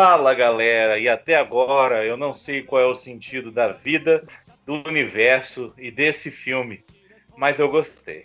[0.00, 4.22] Fala galera, e até agora eu não sei qual é o sentido da vida,
[4.64, 6.80] do universo e desse filme,
[7.36, 8.24] mas eu gostei.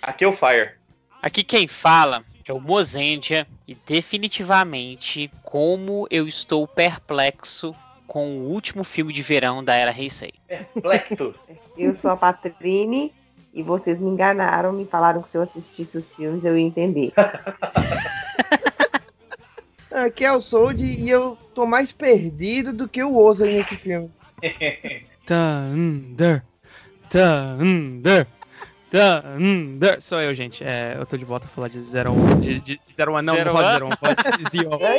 [0.00, 0.74] Aqui é o Fire.
[1.20, 7.74] Aqui quem fala é o Mozendia e definitivamente como eu estou perplexo
[8.06, 10.34] com o último filme de verão da Era Heisei.
[10.46, 11.34] Perplexo.
[11.76, 13.12] Eu sou a Patrine
[13.52, 17.12] e vocês me enganaram, me falaram que se eu assistisse os filmes eu ia entender.
[20.04, 23.12] Aqui é o Sold e eu tô mais perdido do que o
[23.44, 24.10] aí nesse filme.
[25.26, 26.42] Thunder.
[27.10, 28.26] Thunder.
[28.90, 30.00] Thunder.
[30.00, 30.64] Sou eu, gente.
[30.64, 32.40] É, eu tô de volta a falar de 0 1.
[32.40, 34.50] De, 0 1 não, Zero não pode One?
[34.50, 34.96] 0 1, pode.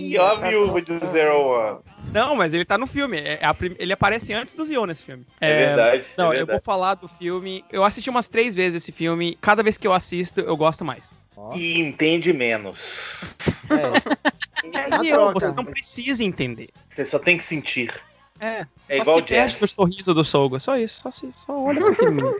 [0.00, 1.78] Ih, ó a viúva de Zero One.
[2.12, 3.18] Não, mas ele tá no filme.
[3.18, 5.26] É a prim- Ele aparece antes do Zio nesse filme.
[5.40, 6.06] É, verdade.
[6.16, 6.64] Não, é eu vou verdade.
[6.64, 7.64] falar do filme.
[7.70, 9.36] Eu assisti umas três vezes esse filme.
[9.40, 11.12] Cada vez que eu assisto, eu gosto mais.
[11.54, 13.34] E entende menos.
[13.70, 15.32] É, Uma Zio, troca.
[15.34, 16.68] você não precisa entender.
[16.88, 17.92] Você só tem que sentir.
[18.40, 19.60] É, É só igual jazz.
[19.60, 20.58] no sorriso do Sogo.
[20.60, 22.36] Só isso, só, se, só olha pra aquele menino.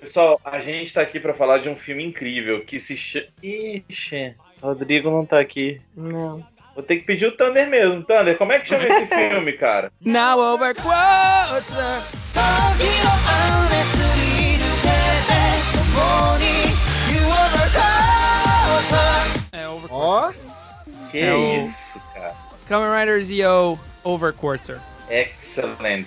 [0.00, 3.26] Pessoal, a gente tá aqui pra falar de um filme incrível que se chama.
[3.42, 5.80] Ixi, Rodrigo não tá aqui.
[5.96, 6.46] Não.
[6.74, 8.02] Vou ter que pedir o Thunder mesmo.
[8.02, 9.92] Thunder, como é que chama esse filme, cara?
[10.04, 12.02] Now over quarter.
[19.52, 20.32] É over Ó,
[21.10, 22.34] Que É o- isso, cara.
[22.68, 24.80] Kamen Rider Zio over quarter.
[25.10, 26.06] Excellent.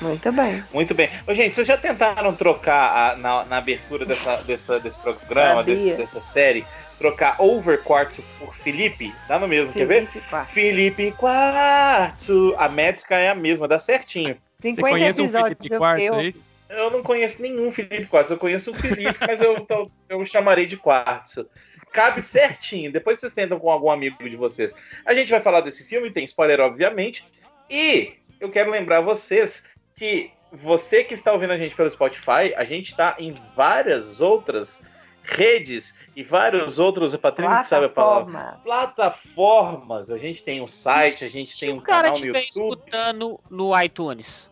[0.00, 0.64] Muito bem.
[0.72, 1.10] Muito bem.
[1.26, 5.94] Ô, gente, vocês já tentaram trocar a- na, na abertura dessa, dessa- desse programa, desse-
[5.94, 6.64] dessa série,
[6.98, 9.12] trocar Over Quartzo por Felipe?
[9.26, 10.06] Dá no mesmo, quer ver?
[10.06, 10.48] Felipe Quarto.
[10.50, 12.54] Felipe Quartzo.
[12.58, 14.36] A métrica é a mesma, dá certinho.
[14.60, 16.34] 50 Você conhece um episódios Felipe eu- Quartz eu- aí?
[16.70, 20.66] Eu não conheço nenhum Felipe Quartzo, eu conheço o Felipe, mas eu, eu, eu chamarei
[20.66, 21.46] de Quartzo.
[21.92, 24.74] Cabe certinho, depois vocês tentam com algum amigo de vocês.
[25.04, 27.24] A gente vai falar desse filme, tem spoiler, obviamente.
[27.70, 29.64] E eu quero lembrar vocês
[29.96, 34.82] que você que está ouvindo a gente pelo Spotify, a gente está em várias outras
[35.22, 38.32] redes e vários outros, Patrícia que sabe a palavra.
[38.32, 38.60] Plataforma.
[38.64, 40.10] Plataformas.
[40.10, 42.48] A gente tem um site, a gente Se tem um o cara canal no YouTube.
[42.48, 44.50] escutando no iTunes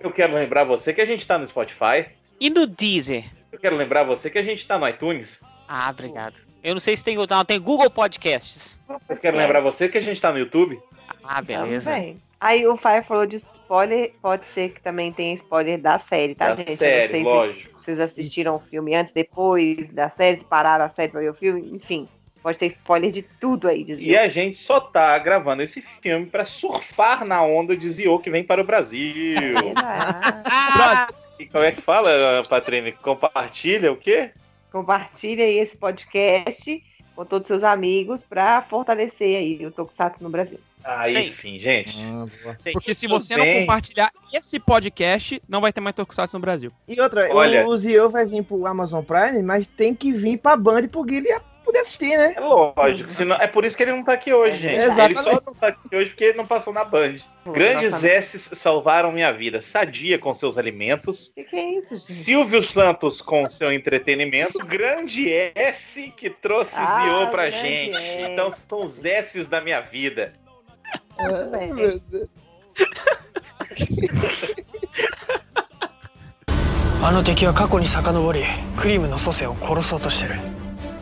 [0.00, 2.06] Eu quero lembrar você que a gente está no Spotify.
[2.40, 3.24] e no Deezer.
[3.52, 5.40] Eu quero lembrar você que a gente está no iTunes.
[5.68, 6.34] Ah, obrigado.
[6.62, 8.78] Eu não sei se tem outro, não, tem Google Podcasts.
[9.08, 10.78] Eu quero lembrar você que a gente tá no YouTube.
[11.24, 11.90] Ah, beleza.
[11.92, 12.20] Também.
[12.40, 16.50] Aí o Fire falou de spoiler, pode ser que também tenha spoiler da série, tá,
[16.50, 16.76] da gente?
[16.76, 17.80] Série, sei se lógico.
[17.82, 21.34] vocês assistiram o filme antes, depois da série, se pararam a série pra ver o
[21.34, 22.08] filme, enfim.
[22.42, 24.22] Pode ter spoiler de tudo aí, E dizia.
[24.22, 28.42] a gente só tá gravando esse filme pra surfar na onda de Zio que vem
[28.42, 29.36] para o Brasil.
[30.52, 32.10] Ah, e como é que fala,
[32.48, 32.92] Patrícia?
[33.02, 34.30] Compartilha o quê?
[34.70, 36.82] Compartilha aí esse podcast
[37.14, 40.58] com todos os seus amigos pra fortalecer aí o Tokusatsu no Brasil.
[40.82, 41.58] Aí Sim.
[41.58, 41.98] sim, gente.
[42.72, 43.60] Porque se você não bem.
[43.60, 46.72] compartilhar esse podcast, não vai ter mais Tokusatsu no Brasil.
[46.88, 47.66] e outra, Olha.
[47.66, 51.04] o, o Zio vai vir pro Amazon Prime, mas tem que vir pra Band pro
[51.04, 52.33] Guilherme poder assistir, né?
[52.37, 54.75] É lógico, senão, é por isso que ele não tá aqui hoje, gente.
[54.75, 55.23] Ele Exatamente.
[55.23, 57.15] só não tá aqui hoje porque ele não passou na Band.
[57.47, 58.17] Grandes Exatamente.
[58.17, 59.61] S's salvaram minha vida.
[59.61, 61.27] Sadia com seus alimentos.
[61.27, 62.11] O que, que é isso, gente?
[62.11, 64.59] Silvio Santos com seu entretenimento.
[64.59, 67.97] Grande S que trouxe Ah, Zio pra grande gente.
[67.97, 68.31] S.
[68.31, 70.33] Então são os S's da minha vida.
[71.17, 71.73] Tudo bem.
[71.73, 72.29] Meu Deus.
[77.01, 78.43] あの敵は過去に遡り
[78.77, 80.39] クリームの祖先を殺そうとしてる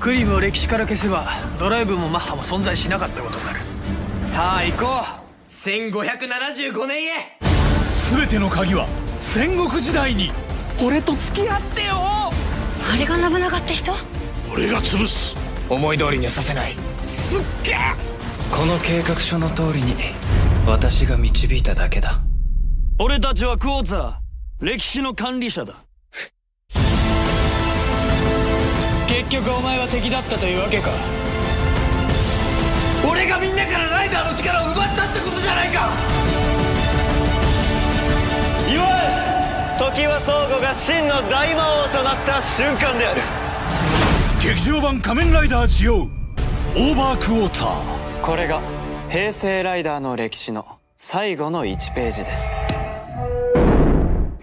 [0.01, 1.27] クリームを歴史から消せば
[1.59, 3.59] ドライブもマッハも存在しなかったことになる。
[4.19, 5.51] さあ行こう。
[5.51, 7.39] 1575年へ。
[8.11, 8.87] 全ての鍵は
[9.19, 10.31] 戦国時代に。
[10.83, 11.97] 俺と付き合ってよ。
[11.97, 13.93] あれが信長って人？
[14.53, 15.35] 俺が潰す。
[15.69, 16.77] 思い通りにはさせない。
[17.05, 17.77] すっげえ。
[18.51, 19.95] この計画書の通りに
[20.67, 22.21] 私が導いただけだ。
[23.01, 24.15] 俺たちはクォーツァー。
[24.61, 25.85] 歴史の管理者だ
[29.09, 30.91] 結局お前は敵だったというわけか。
[33.11, 35.89] 俺がみんなからライダーの力を奪ったってことじゃないか。
[39.79, 43.23] 時は相互が真の大魔王となった瞬間である。
[44.43, 46.11] 劇場版仮面ライダージオウ
[46.75, 48.21] オーバークォーター。
[48.21, 48.61] これが
[49.09, 50.67] 平成ライダーの歴史の
[50.97, 52.51] 最後の1ページです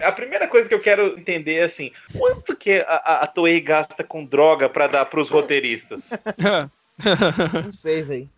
[0.06, 4.04] A primeira coisa que eu quero entender é assim: quanto que a, a, Toei gasta
[4.04, 6.12] com droga pra dar pros roteiristas?
[7.66, 8.30] Não sei, velho.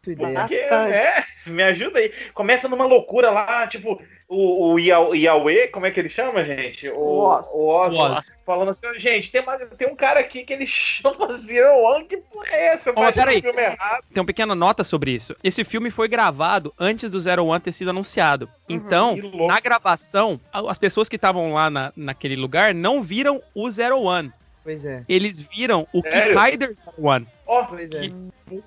[0.91, 2.11] É, me ajuda aí.
[2.33, 6.89] Começa numa loucura lá, tipo, o, o Yah- Yahweh, como é que ele chama, gente?
[6.89, 7.47] O, O Oz.
[7.53, 11.71] o Oz, falando assim, gente, tem, uma- tem um cara aqui que ele chama Zero
[11.83, 12.91] One, que porra é essa?
[12.91, 13.37] Baixei peraí.
[13.39, 14.03] o filme errado.
[14.11, 15.35] Tem uma pequena nota sobre isso.
[15.43, 18.49] Esse filme foi gravado antes do Zero One ter sido anunciado.
[18.67, 19.47] Então, que louco.
[19.47, 24.31] na gravação, as pessoas que estavam lá na, naquele lugar não viram o Zero One.
[24.63, 25.03] Pois é.
[25.07, 26.29] Eles viram o Sério?
[26.29, 27.27] Kikaider Zero One.
[27.47, 28.11] Ó, Pois é.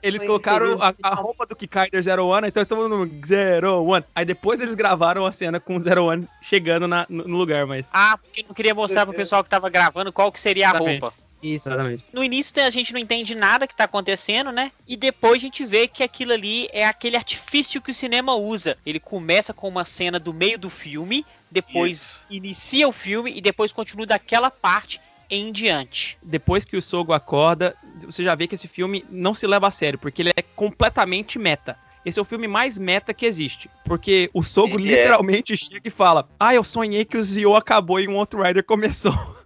[0.02, 4.04] Eles colocaram a, a roupa do Kikaider Zero One, então estamos no Zero One.
[4.14, 7.66] Aí depois eles gravaram a cena com o Zero One chegando na- no, no lugar,
[7.66, 7.88] mas.
[7.92, 11.00] Ah, porque não queria mostrar pro pessoal que tava gravando qual que seria a Exatamente.
[11.00, 11.16] roupa.
[11.42, 11.68] Isso.
[11.70, 12.04] Exatamente.
[12.12, 14.70] No início a gente não entende nada que tá acontecendo, né?
[14.86, 18.76] E depois a gente vê que aquilo ali é aquele artifício que o cinema usa.
[18.84, 22.22] Ele começa com uma cena do meio do filme, depois Isso.
[22.28, 25.00] inicia o filme e depois continua daquela parte
[25.30, 26.18] em diante.
[26.22, 27.74] Depois que o Sogo acorda,
[28.04, 31.38] você já vê que esse filme não se leva a sério, porque ele é completamente
[31.38, 31.78] meta.
[32.04, 33.70] Esse é o filme mais meta que existe.
[33.84, 34.96] Porque o Sogo Ele é.
[34.96, 38.64] literalmente chega e fala: Ah, eu sonhei que o Zio acabou e um outro Rider
[38.64, 39.12] começou.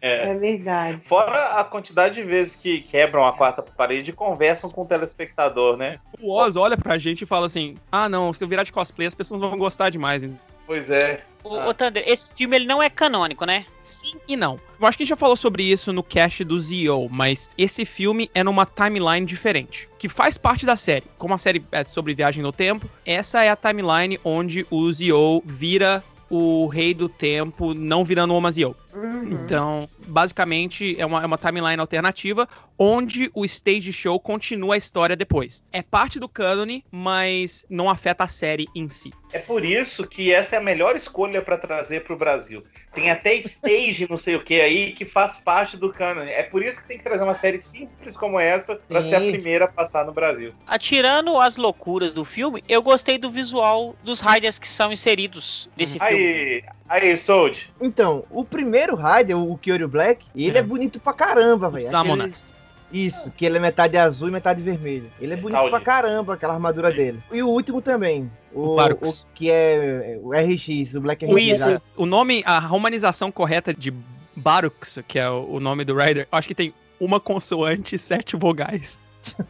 [0.00, 1.02] É verdade.
[1.06, 5.76] Fora a quantidade de vezes que quebram a quarta parede e conversam com o telespectador,
[5.76, 5.98] né?
[6.18, 9.06] O Oz olha pra gente e fala assim: Ah, não, se eu virar de cosplay,
[9.06, 10.26] as pessoas vão gostar demais.
[10.72, 11.20] Pois é.
[11.44, 11.68] Ô, Ah.
[11.68, 13.66] ô Thunder, esse filme ele não é canônico, né?
[13.82, 14.58] Sim e não.
[14.80, 17.84] Eu acho que a gente já falou sobre isso no cast do Zio, mas esse
[17.84, 21.04] filme é numa timeline diferente, que faz parte da série.
[21.18, 25.42] Como a série é sobre viagem no tempo, essa é a timeline onde o Zio
[25.44, 28.74] vira o rei do tempo, não virando o Omazio.
[28.92, 29.32] Uhum.
[29.32, 32.48] Então, basicamente, é uma, é uma timeline alternativa
[32.84, 35.62] onde o stage show continua a história depois.
[35.72, 39.12] É parte do cânone, mas não afeta a série em si.
[39.32, 42.64] É por isso que essa é a melhor escolha pra trazer pro Brasil.
[42.92, 46.22] Tem até stage, não sei o que aí, que faz parte do canon.
[46.22, 49.10] É por isso que tem que trazer uma série simples como essa pra Sim.
[49.10, 50.52] ser a primeira a passar no Brasil.
[50.66, 56.00] Atirando as loucuras do filme, eu gostei do visual dos Riders que são inseridos nesse
[56.00, 56.14] filme.
[56.14, 57.72] Aí, aí, Sold.
[57.80, 60.62] Então, o primeiro Raider, o Kyoryu Black, ele é, É.
[60.62, 61.96] bonito pra caramba, velho.
[61.96, 62.54] Aqueles-
[62.92, 65.10] Isso, que ele é metade azul e metade vermelho.
[65.18, 65.70] Ele é bonito Audi.
[65.70, 67.18] pra caramba, aquela armadura dele.
[67.32, 68.30] E o último também.
[68.52, 69.22] O, O Barux.
[69.22, 71.42] o que é o RX, o Black O, RX.
[71.42, 71.80] isso, né?
[71.96, 73.90] o nome, a romanização correta de
[74.36, 78.36] Barux, que é o, nome do Rider, eu acho que tem uma consoante e sete
[78.36, 79.00] vogais.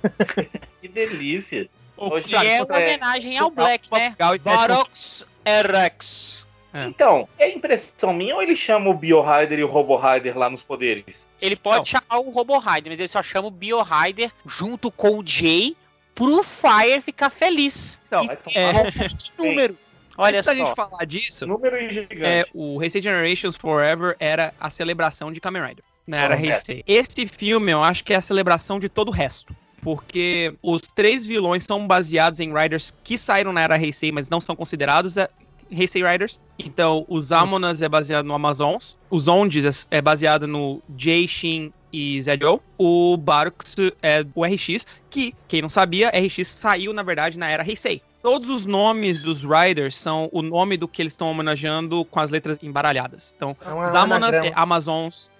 [0.80, 1.68] Que delícia.
[1.96, 4.14] O Hoje Que é uma é- homenagem ao Black, né?
[4.18, 6.46] Sete Barox Rex.
[6.74, 6.84] É.
[6.86, 10.48] Então, é impressão minha ou ele chama o Bio Rider e o Robo Rider lá
[10.48, 11.28] nos poderes?
[11.40, 11.84] Ele pode Não.
[12.00, 15.76] chamar o Robo Rider, mas ele só chama o Bio Rider junto com o Jay
[16.14, 18.00] pro Fire ficar feliz.
[18.10, 19.78] Não, e vai tem tomar qualquer número.
[20.16, 20.58] Olha Antes da só.
[20.66, 22.22] gente falar disso, número gigante.
[22.22, 25.84] é, o Heisei Generations Forever era a celebração de Kamen Rider.
[26.06, 26.36] Não era.
[26.40, 26.82] Heisei.
[26.86, 29.54] Esse filme eu acho que é a celebração de todo o resto.
[29.80, 34.40] Porque os três vilões são baseados em Riders que saíram na era Heisei, mas não
[34.40, 35.28] são considerados é,
[35.72, 36.38] Heisei Riders.
[36.58, 38.96] Então, os Amonas é baseado no Amazons.
[39.10, 40.82] Os Ondes é, é baseado no
[41.26, 42.62] Shin e Zedou.
[42.78, 47.68] O Barux é o RX, que, quem não sabia, RX saiu, na verdade, na era
[47.68, 48.00] Heisei.
[48.22, 52.30] Todos os nomes dos Riders são o nome do que eles estão homenageando com as
[52.30, 53.34] letras embaralhadas.
[53.36, 54.46] Então, É um Zamonas anagrama.
[54.46, 55.30] é Amazons,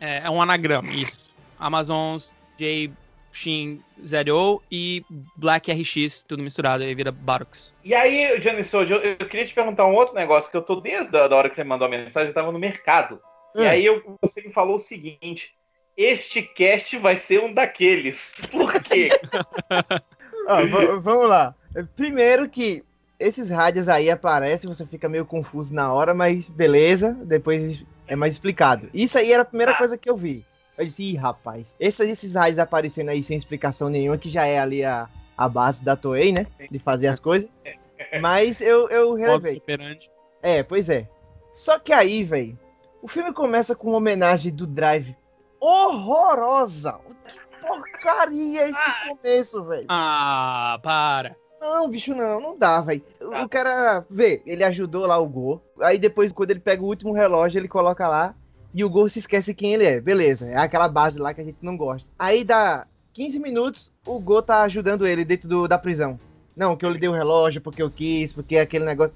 [0.00, 1.30] é, é um anagrama, isso.
[1.58, 2.90] Amazons, J,
[3.32, 5.04] Shin, Zero e
[5.36, 7.72] Black RX, tudo misturado, aí vira Barux.
[7.84, 10.76] E aí, Johnny Sold, eu, eu queria te perguntar um outro negócio, que eu tô
[10.80, 13.20] desde a da hora que você mandou a mensagem, eu tava no mercado.
[13.56, 13.68] E Hum.
[13.68, 15.52] aí eu- você me falou o seguinte:
[15.96, 18.32] este cast vai ser um daqueles.
[18.50, 19.08] Por quê?
[20.46, 21.54] Va- vamos lá.
[21.94, 22.82] Primeiro que
[23.18, 28.34] esses rádios aí aparecem, você fica meio confuso na hora, mas beleza, depois é mais
[28.34, 28.88] explicado.
[28.92, 29.76] Isso aí era a primeira Ah.
[29.76, 30.44] coisa que eu vi.
[30.80, 34.58] Eu disse, ih, rapaz, esses, esses rádios aparecendo aí sem explicação nenhuma, que já é
[34.58, 36.46] ali a, a base da Toei, né?
[36.70, 37.50] De fazer as coisas.
[38.18, 39.62] Mas eu, eu relevei.
[40.42, 41.06] É, pois é.
[41.52, 42.58] Só que aí, velho,
[43.02, 45.14] o filme começa com uma homenagem do Drive
[45.60, 46.98] horrorosa.
[47.26, 49.84] Que porcaria esse começo, velho.
[49.90, 51.36] Ah, para.
[51.60, 53.04] Não, bicho, não, não dá, velho.
[53.20, 55.60] O cara, vê, ele ajudou lá o Go.
[55.82, 58.34] Aí depois, quando ele pega o último relógio, ele coloca lá.
[58.72, 60.00] E o Go se esquece quem ele é.
[60.00, 62.08] Beleza, é aquela base lá que a gente não gosta.
[62.18, 66.18] Aí dá 15 minutos, o Go tá ajudando ele dentro do- da prisão.
[66.56, 69.14] Não, que eu lhe dei o relógio porque eu quis, porque aquele negócio.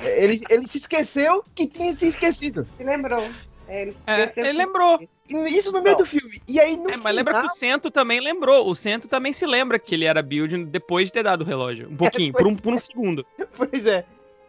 [0.00, 2.66] Ele, ele se esqueceu que tinha se esquecido.
[2.76, 3.28] Se lembrou.
[3.68, 5.08] É, ele É, esqueceu ele que- lembrou.
[5.48, 6.40] Isso no meio do filme.
[6.46, 8.68] E aí no É, mas lembra que o Cento também lembrou.
[8.68, 11.88] O Cento também se lembra que ele era build depois de ter dado o relógio.
[11.90, 13.26] Um pouquinho, por, um, por um segundo.
[13.56, 14.04] Pois é.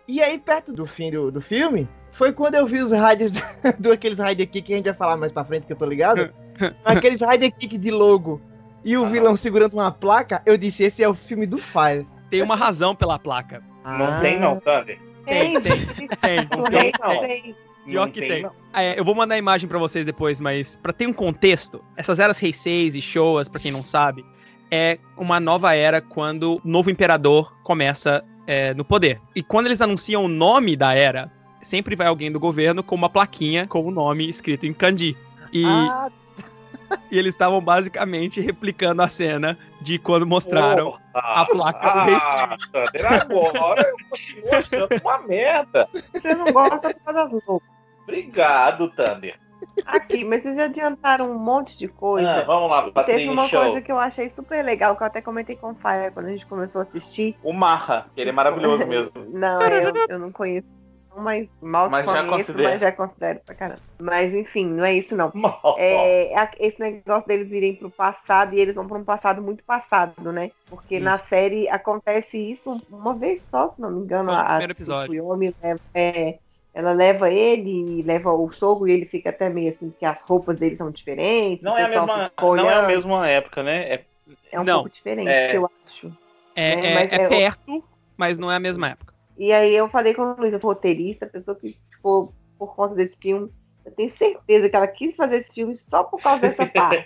[0.08, 3.32] E aí, perto do fim do, do filme, foi quando eu vi os rádios
[3.78, 5.86] do aqueles Rider Kick que a gente vai falar mais pra frente, que eu tô
[5.86, 6.30] ligado.
[6.86, 8.42] aqueles Rider Kick de logo
[8.84, 12.08] e o vilão segurando uma placa, eu disse, esse é o filme do Fire.
[12.30, 13.62] Tem uma razão pela placa.
[13.84, 15.00] Não tem não, Thunder.
[15.26, 16.38] Tem, tem, tem.
[16.56, 17.20] Não tem não.
[17.20, 17.56] Tem.
[17.86, 18.44] Pior Não que tem, tem.
[18.44, 18.52] não.
[18.74, 22.20] É, eu vou mandar a imagem pra vocês depois, mas pra ter um contexto, essas
[22.20, 24.26] eras Heisei e Showas, pra quem não sabe,
[24.70, 29.22] é uma nova era quando o novo imperador começa é, no poder.
[29.36, 31.30] E quando eles anunciam o nome da era,
[31.62, 35.16] sempre vai alguém do governo com uma plaquinha com o nome escrito em kanji.
[35.51, 36.10] E, Ah,
[37.12, 41.01] e eles estavam basicamente replicando a cena de quando mostraram Porra.
[41.13, 45.89] a placa do Ah, Thunder, agora eu continuo achando uma merda.
[46.13, 47.70] Você não gosta por causa loucas.
[48.04, 49.38] Obrigado, Thunder.
[49.86, 52.42] Aqui, mas vocês já adiantaram um monte de coisa.
[52.42, 53.62] Ah, vamos lá, E teve Patrícia uma Show.
[53.64, 56.32] coisa que eu achei super legal, que eu até comentei com o Fire quando a
[56.32, 57.36] gente começou a assistir.
[57.44, 59.14] O Marra, ele é maravilhoso mesmo.
[59.30, 60.68] Não, eu, eu não conheço,
[61.16, 62.70] mas mal Mas já conheço, considera.
[62.70, 63.80] mas já considero pra caramba.
[64.00, 65.32] Mas enfim, não é isso não.
[65.78, 70.32] É, esse negócio deles irem pro passado e eles vão pra um passado muito passado,
[70.32, 70.52] né?
[70.70, 74.32] Porque na série acontece isso uma vez só, se não me engano.
[74.32, 75.14] No a primeiro episódio.
[75.14, 76.38] Tsukuyomi leva- é,
[76.77, 80.22] ela leva ele e leva o sogro e ele fica até meio assim, que as
[80.22, 81.65] roupas dele são diferentes.
[81.65, 83.93] Não é, a mesma, não é a mesma época, né?
[83.96, 84.05] É-
[84.51, 84.75] É um Não.
[84.75, 85.57] pouco diferente, É.
[85.57, 86.13] eu acho.
[86.55, 87.84] É, É, é- mas é é- perto,
[88.15, 89.12] mas não é a mesma época.
[89.36, 92.93] E aí eu falei com o Luiz, a roteirista, a pessoa que ficou por conta
[92.93, 93.50] desse filme.
[93.84, 97.05] Eu tenho certeza que ela quis fazer esse filme só por causa dessa parte.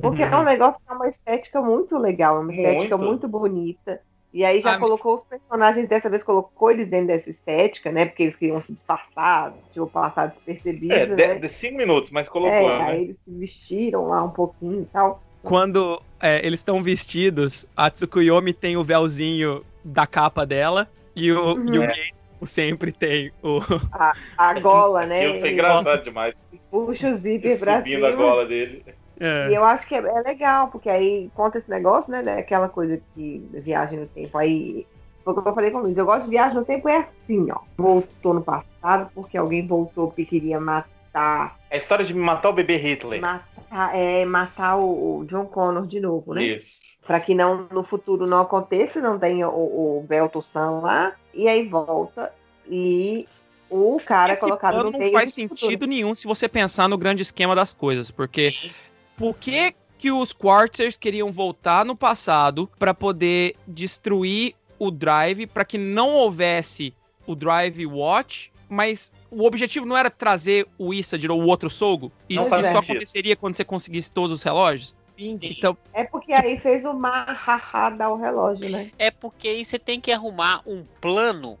[0.00, 3.26] Porque é um negócio que é uma estética muito legal, é uma estética Muito.
[3.26, 4.00] muito, bonita.
[4.32, 8.04] E aí já Ah, colocou os personagens, dessa vez colocou eles dentro dessa estética, né?
[8.04, 11.34] Porque eles queriam se disfarçar, tipo, passar despercebido, É, né?
[11.34, 12.84] de, de cinco minutos, mas colocou, É, né?
[12.84, 15.22] aí eles se vestiram lá um pouquinho e tal.
[15.42, 21.54] Quando é, eles estão vestidos, a Tsukuyomi tem o véuzinho da capa dela e o,
[21.54, 21.74] Uhum.
[21.74, 21.94] e o É.
[22.44, 23.58] Sempre tem o.
[24.36, 25.22] A gola, né?
[25.26, 26.34] Aquilo foi engraçado demais.
[26.70, 28.22] Puxa o zíper pra Subindo a cima.
[28.22, 28.84] gola dele.
[29.20, 29.50] É.
[29.50, 32.22] E eu acho que é, é legal, porque aí conta esse negócio, né?
[32.22, 34.36] né, Aquela coisa que viagem no tempo.
[34.38, 34.86] Aí
[35.24, 35.98] foi o que eu falei com o Luiz.
[35.98, 37.58] Eu gosto de viagem no tempo, é assim, ó.
[37.76, 41.56] Voltou no passado porque alguém voltou porque queria matar.
[41.70, 43.20] É a história de matar o bebê Hitler.
[43.20, 46.44] Matar, é, matar o, o John Connor de novo, né?
[46.44, 46.78] Isso.
[47.06, 51.12] Pra que não, no futuro não aconteça, não tenha o, o Belton Sam lá.
[51.32, 52.32] E aí volta
[52.70, 53.26] e
[53.70, 55.90] o cara é Esse colocado plano no não meio faz do sentido futuro.
[55.90, 58.54] nenhum se você pensar no grande esquema das coisas, porque
[59.18, 65.64] por que que os Quarters queriam voltar no passado pra poder destruir o Drive pra
[65.64, 66.94] que não houvesse
[67.26, 72.12] o Drive Watch, mas o objetivo não era trazer o Issadir ou o outro Sogo?
[72.28, 74.94] Isso, isso só aconteceria quando você conseguisse todos os relógios?
[75.18, 78.92] Então, É porque aí fez o marra dar o relógio, né?
[78.96, 81.58] É porque aí você tem que arrumar um plano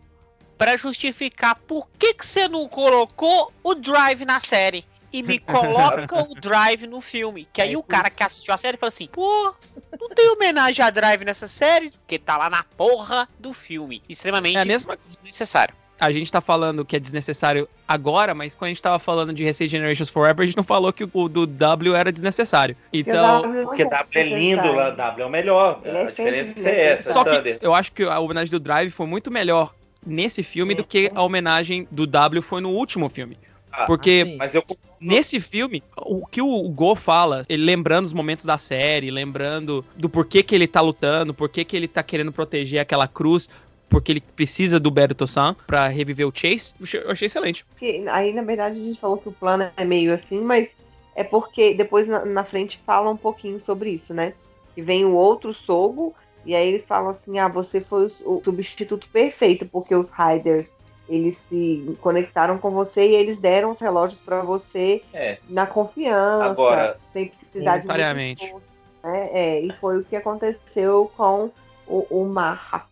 [0.56, 4.84] pra justificar por que, que você não colocou o Drive na série.
[5.12, 7.46] E me coloca o Drive no filme.
[7.52, 9.54] Que aí o cara que assistiu a série fala assim: pô,
[10.00, 11.90] não tem homenagem a Drive nessa série?
[11.90, 14.02] Porque tá lá na porra do filme.
[14.08, 15.74] Extremamente É a mesma- desnecessário.
[15.98, 19.42] a gente tá falando que é desnecessário agora, mas quando a gente tava falando de
[19.42, 22.76] Recent Generations Forever, a gente não falou que o do W era desnecessário.
[22.92, 25.80] Então, Porque W é lindo, lá, W é o melhor.
[25.84, 28.90] Ele é a diferença é essa, Só que eu acho que a homenagem do Drive
[28.90, 29.74] foi muito melhor
[30.06, 33.36] nesse filme do que a homenagem do W foi no último filme.
[33.78, 34.64] Ah, Porque Mas eu
[35.00, 40.08] nesse filme, o que o Go fala, ele lembrando os momentos da série, lembrando do
[40.08, 43.48] porquê que ele tá lutando, porquê que ele tá querendo proteger aquela cruz,
[43.88, 47.64] porque ele precisa do Beruto-san pra reviver o Chase, eu achei- excelente.
[48.10, 50.70] Aí, na verdade, a gente falou que o plano é meio assim, mas
[51.14, 54.34] é porque depois na, na frente fala um pouquinho sobre isso, né?
[54.74, 58.42] Que vem o outro Sogo, e aí eles falam assim: ah, você foi o, o
[58.44, 60.74] substituto perfeito, porque os Riders
[61.08, 65.38] eles se conectaram com você e eles deram os relógios pra você É.
[65.48, 68.66] na confiança, Agora- sem precisar de muito esforço,
[69.02, 69.28] né?
[69.32, 71.50] É, e foi o que aconteceu com
[71.86, 72.86] o, o Marra.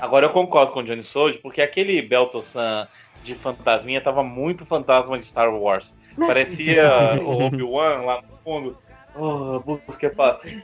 [0.00, 2.86] Agora eu concordo com o Johnny Soji, porque aquele Belton-san
[3.24, 5.92] de fantasminha tava muito fantasma de Star Wars.
[6.16, 6.88] Parecia
[7.22, 8.78] o Obi-Wan lá no fundo.
[9.20, 10.12] Oh, busca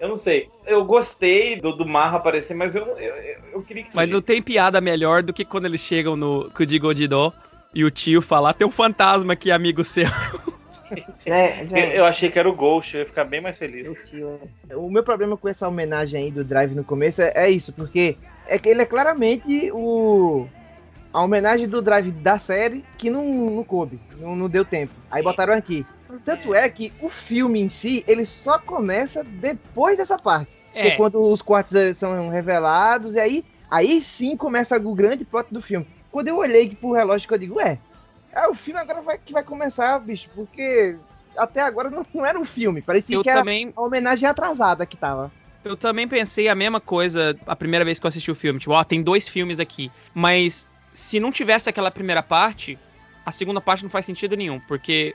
[0.01, 0.49] Eu não sei.
[0.65, 3.91] Eu gostei do, do Marra aparecer, mas eu, eu, eu- eu queria que.
[3.93, 7.33] Mas não tem piada melhor do que quando eles chegam no Kujigodidó
[7.75, 10.07] e o tio falar, tem um fantasma aqui, amigo seu.
[11.27, 11.97] Eu, gente?
[11.97, 13.91] eu achei que era o Ghost, eu ia ficar bem mais feliz.
[14.77, 18.17] O meu problema com essa homenagem aí do Drive no começo é, é isso, porque
[18.47, 20.47] é que ele é claramente o
[21.13, 24.93] a homenagem do Drive da série que não, não coube, não, não deu tempo.
[25.11, 25.87] Aí botaram aqui.
[26.21, 30.51] Tanto é que o filme em si, ele só começa depois dessa parte.
[30.75, 35.25] É É, quando os quartos eh, são revelados, e aí, aí sim começa o grande
[35.25, 35.87] plot do filme.
[36.11, 37.79] Quando eu olhei pro relógio, eu digo, ué,
[38.33, 40.97] é, o filme agora vai, que vai começar, bicho, porque
[41.37, 42.83] até agora não, não era um filme.
[42.83, 45.31] Parecia Eu que era também, a homenagem atrasada que tava.
[45.65, 48.59] eu também pensei a mesma coisa a primeira vez que eu assisti o filme.
[48.59, 49.91] Tipo, ó, tem dois filmes aqui.
[50.13, 52.79] Mas se não tivesse aquela primeira parte,
[53.25, 54.61] a segunda parte não faz sentido nenhum.
[54.61, 55.15] Porque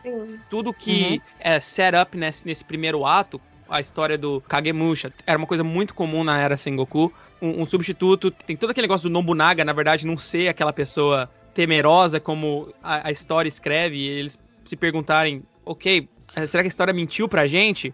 [0.50, 3.40] tudo que é set up nesse, nesse primeiro ato,
[3.70, 7.14] a história do Kagemusha, era uma coisa muito comum na era Sengoku.
[7.42, 11.30] Um, um substituto, tem todo aquele negócio do Nobunaga, na verdade, não ser aquela pessoa
[11.54, 16.70] temerosa como a, a história escreve, e eles se perguntarem, ok, eh, será que a
[16.70, 17.94] história mentiu pra gente?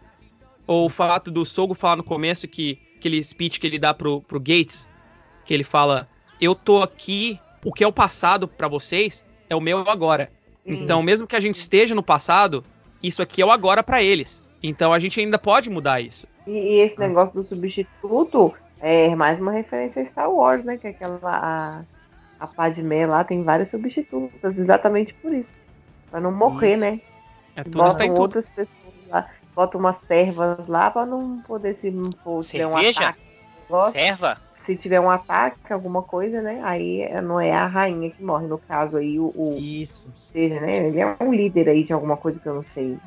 [0.66, 4.22] Ou o fato do Sogo falar no começo que aquele speech que ele dá pro,
[4.22, 4.88] pro Gates,
[5.46, 6.10] que ele fala,
[6.42, 10.30] eu tô aqui, o que é o passado pra vocês é o meu agora.
[10.66, 12.64] Então, mesmo que a gente esteja no passado,
[13.02, 14.44] isso aqui é o agora pra eles.
[14.64, 16.26] Então a gente ainda pode mudar isso.
[16.48, 20.78] E, e esse negócio do substituto é mais uma referência a Star Wars, né?
[20.78, 21.20] Que é aquela.
[21.24, 21.82] A,
[22.40, 25.54] a Padmé lá tem várias substitutas, exatamente por isso.
[26.12, 26.82] Pra não morrer, Isso.
[26.82, 27.00] né?
[27.56, 28.22] É tudo está Botam em tudo.
[28.22, 33.00] outras pessoas lá, botam umas servas lá pra não poder se um Cerveja?
[33.02, 33.20] ataque.
[33.70, 33.92] negócio.
[33.94, 34.38] Serva?
[34.66, 36.60] Se tiver um ataque, alguma coisa, né?
[36.64, 38.48] Aí não é a rainha que morre.
[38.48, 40.12] No caso aí, o, o Isso.
[40.34, 40.88] seja, né?
[40.88, 42.98] Ele é um líder aí de alguma coisa que eu não sei.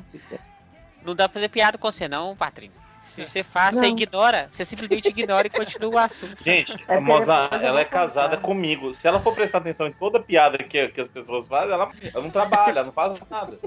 [1.05, 2.79] Não dá pra fazer piada com você, não, Patrícia.
[3.01, 3.89] Se você faz, você Não.
[3.89, 4.47] ignora.
[4.51, 6.43] Você simplesmente ignora e continua o assunto.
[6.43, 8.93] Gente, É a Moza, porque- ela é casada comigo.
[8.93, 12.23] Se ela for prestar atenção em toda piada que, que as pessoas fazem, ela, ela
[12.23, 13.57] não trabalha, ela não faz nada.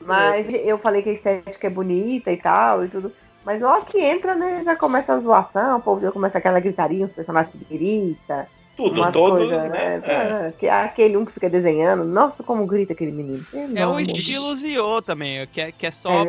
[0.00, 3.12] Mas eu falei que a estética é bonita e tal e tudo.
[3.44, 7.06] Mas logo que entra, né, já começa a zoação, o povo já começa aquela gritaria,
[7.06, 8.46] os personagens que gritam.
[8.76, 10.02] Tudo, todo, coisas, né?
[10.06, 10.48] É.
[10.48, 13.44] Ah, que- Aquele um que fica desenhando, nossa, como grita aquele menino.
[13.76, 16.24] É o estilo Zio também, que é, que é só.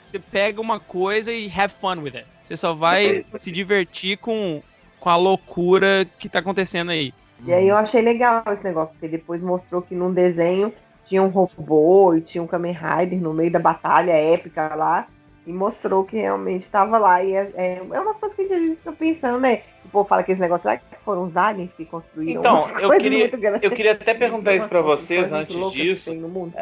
[0.00, 2.26] Você pega uma coisa e have fun with it.
[2.44, 4.62] Você só vai se divertir com,
[5.00, 7.12] com a loucura que tá acontecendo aí.
[7.44, 10.72] E aí eu achei legal esse negócio, porque depois mostrou que num desenho
[11.04, 15.06] tinha um robô e tinha um Kamen Rider no meio da batalha épica lá.
[15.46, 17.22] E mostrou que realmente tava lá.
[17.22, 19.62] E é, é, é umas coisas que a gente fica pensando, né?
[19.84, 22.40] O povo fala que esse negócio lá que foram os aliens que construíram.
[22.40, 23.30] Então, eu queria,
[23.62, 26.10] eu queria até perguntar isso pra Umas vocês antes disso,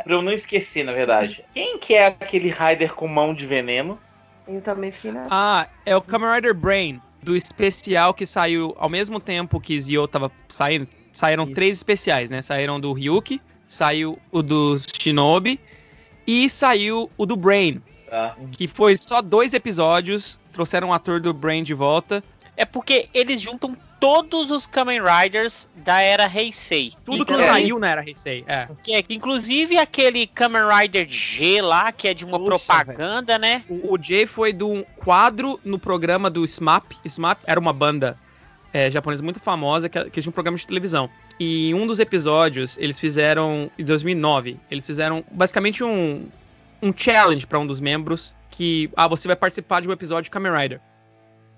[0.04, 1.42] pra eu não esquecer, na verdade.
[1.54, 3.98] Quem que é aquele Rider com mão de veneno?
[4.46, 5.26] Eu também fiquei na...
[5.30, 10.06] Ah, é o Kamen Rider Brain, do especial que saiu ao mesmo tempo que Zio
[10.06, 10.86] tava saindo.
[11.10, 12.42] Saíram três especiais, né?
[12.42, 15.58] Saíram do Ryuki, saiu o do Shinobi
[16.26, 17.80] e saiu o do Brain,
[18.14, 18.36] Tá.
[18.52, 22.22] que foi só dois episódios, trouxeram o ator do Brain de volta.
[22.56, 26.92] É porque eles juntam todos os Kamen Riders da era Heisei.
[27.04, 28.68] Tudo que Inclusive- saiu na era Heisei, é.
[28.84, 33.64] que é- inclusive aquele Kamen Rider G lá, que é de uma propaganda, né?
[33.68, 36.92] O, o Jay foi de um quadro no programa do SMAP.
[37.04, 38.16] SMAP era uma banda
[38.72, 41.10] é, japonesa muito famosa que, que tinha um programa de televisão.
[41.40, 46.26] E em um dos episódios, eles fizeram, em 2009, eles fizeram basicamente um,
[46.84, 50.30] um challenge para um dos membros que, ah, você vai participar de um episódio de
[50.30, 50.80] Kamen Rider.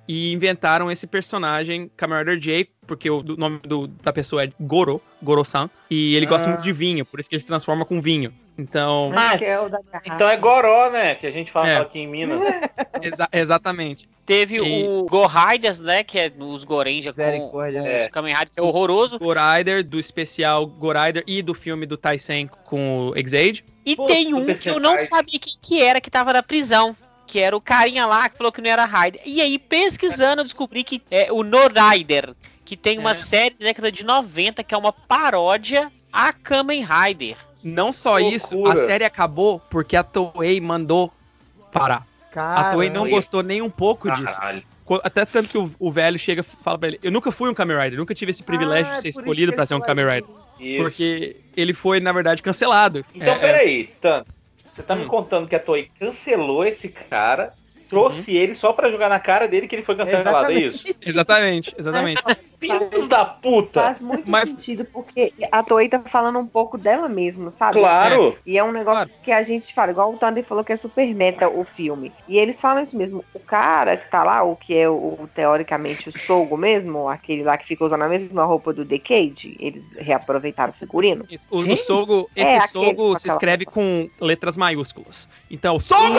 [0.09, 4.53] E inventaram esse personagem, Kamen Rider J, porque o do- nome do- da pessoa é
[4.61, 6.53] Goro, Goro-san, e ele gosta Ah.
[6.53, 8.33] muito de vinho, por isso que ele se transforma com vinho.
[8.57, 9.59] Então, Ah, que é.
[10.07, 11.17] Então é Goró, né?
[11.17, 11.77] Que a gente fala É.
[11.79, 12.41] aqui em Minas.
[13.03, 14.09] exa- exatamente.
[14.25, 16.03] Teve E- o Go Riders, né?
[16.05, 18.03] Que é os Gorenja com, com É.
[18.03, 19.19] os Kamen Riders, que é horroroso.
[19.19, 23.62] Gorider, do especial Gorider e do filme do Tyson com o Exade.
[23.87, 26.96] E Pô, tem um que eu não sabia quem que era que tava na prisão.
[27.27, 29.20] Que era o carinha lá que falou que não era Rider.
[29.25, 32.35] E aí, pesquisando, eu descobri que é o No Rider.
[32.64, 33.14] Que tem uma É.
[33.14, 37.37] série da década de 90 que é uma paródia a Kamen Rider.
[37.62, 38.35] Não só Loucura.
[38.37, 41.12] isso, a série acabou porque a Toei mandou
[41.72, 42.07] parar.
[42.35, 44.37] A Toei não gostou nem um pouco disso.
[44.38, 44.62] Caralho.
[45.03, 47.55] Até tanto que o, o velho chega e fala pra ele: Eu nunca fui um
[47.55, 49.81] Kamen Rider, nunca tive esse privilégio Ah, de ser é isso escolhido ele ser um
[49.81, 50.05] Kamen.
[50.05, 50.31] Rider.
[50.59, 50.83] Isso.
[50.83, 53.05] Porque ele foi, na verdade, cancelado.
[53.14, 54.31] Então, É, é, peraí, Tanto.
[54.75, 55.09] Você tá me Hum.
[55.09, 57.55] contando que a Toei cancelou esse cara,
[57.88, 60.85] trouxe ele só pra jogar na cara dele que ele foi cancelado, é isso?
[61.05, 62.22] Exatamente, exatamente.
[62.59, 63.83] Filhos da puta!
[63.83, 67.79] Faz muito Mas- sentido, porque a Toei tá falando um pouco dela mesmo, sabe?
[67.79, 68.37] Claro!
[68.46, 71.07] E é um negócio que a gente fala, igual o Thunder falou que é super
[71.14, 72.12] meta o filme.
[72.27, 73.22] E eles falam isso mesmo.
[73.35, 77.59] O cara que tá lá, o que é o, teoricamente o Sogo mesmo, aquele lá
[77.59, 81.27] que fica usando a mesma roupa do Decade, eles reaproveitaram o figurino.
[81.31, 81.46] Isso.
[81.51, 85.29] O, o Sogo, É, esse aquele Sogo se escreve com letras maiúsculas.
[85.51, 86.14] Então, Sogo!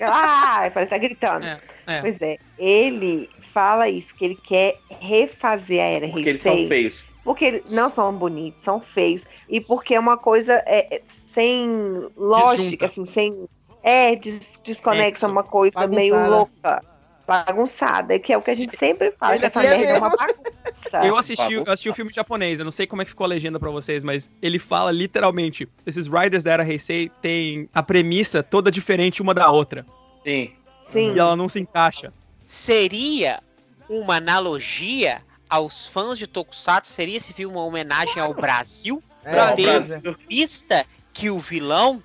[0.00, 1.46] Ah, parece que tá gritando.
[1.46, 2.00] É, é.
[2.00, 7.04] Pois é, ele fala isso, que ele quer refazer a Era Porque eles são feios.
[7.22, 9.24] Porque eles não são bonitos, são feios.
[9.48, 13.48] E porque é uma coisa é, é, sem lógica, assim, sem.
[13.82, 15.26] É, des, desconexa, Nexo.
[15.26, 16.36] uma coisa meio Bagunçada.
[16.36, 16.93] louca.
[17.26, 20.10] Bagunçada, que é o que a gente sempre fala, que essa é merda é uma
[20.10, 21.04] bagunça.
[21.04, 23.28] Eu assisti, eu assisti o filme japonês, eu não sei como é que ficou a
[23.28, 28.42] legenda pra vocês, mas ele fala literalmente: esses Riders da Era Heisei têm a premissa
[28.42, 29.86] toda diferente uma da outra.
[30.22, 30.52] Sim.
[30.82, 31.14] Sim.
[31.14, 32.12] E ela não se encaixa.
[32.46, 33.42] Seria
[33.88, 36.92] uma analogia aos fãs de Tokusatsu?
[36.92, 39.02] Seria esse filme uma homenagem ao Brasil?
[39.24, 39.66] É, Brasil.
[39.66, 40.16] Brasil.
[40.28, 42.02] Vista que o vilão,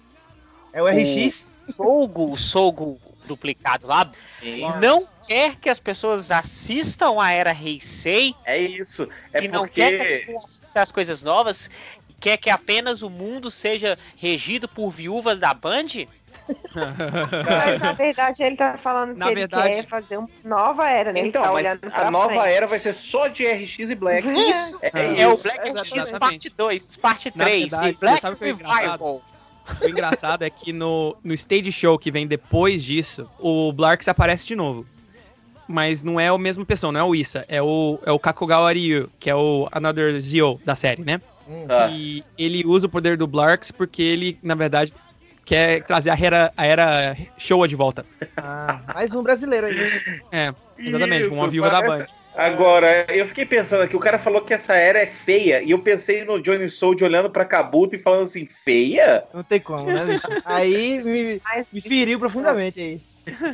[0.72, 1.48] é o RX.
[1.68, 4.62] o Sogo, o Sogo duplicado lá, Sim.
[4.82, 9.08] não quer que as pessoas assistam a Era Heisei É isso.
[9.32, 10.18] É e não quer que as porque.
[10.26, 11.70] pessoas assistam as coisas novas,
[12.20, 16.08] quer que apenas o mundo seja regido por viúvas da Band?
[16.74, 21.12] Mas na verdade ele tá falando que Na ele verdade- quer fazer uma nova era,
[21.14, 21.20] né?
[21.20, 22.48] Ele Então, tá mas a nova frente.
[22.54, 24.28] era vai ser só de RX e Black.
[24.28, 25.30] Isso É, é, isso.
[25.34, 26.20] o Black X Exatamente.
[26.20, 29.22] parte 2, parte Na 3 verdade, e Black que é Revival.
[29.84, 34.46] O engraçado é que no, no stage show que vem depois disso, o Blarks aparece
[34.48, 34.86] de novo.
[35.68, 38.72] Mas não é o mesmo pessoa, não é o Issa, é o, é o Kakugawa
[38.74, 41.22] Ryu, que é o Another Zio da série, né?
[41.68, 41.90] Tá.
[41.92, 44.94] E ele usa o poder do Blarks porque ele, na verdade,
[45.46, 48.06] quer trazer a era, a era Showa de volta.
[48.38, 49.78] Ah, mais um brasileiro aí.
[50.32, 52.19] É, exatamente, Isso, uma viúva da parece- Band.
[52.36, 55.82] Agora, eu fiquei pensando aqui, o cara falou que essa era é feia, e eu
[55.82, 59.28] pensei no Johnny Soul olhando pra Kabuto e falando assim, feia?
[59.34, 60.28] Não tem como, né, bicho?
[60.46, 63.02] Aí me, Mas, me feriu profundamente aí.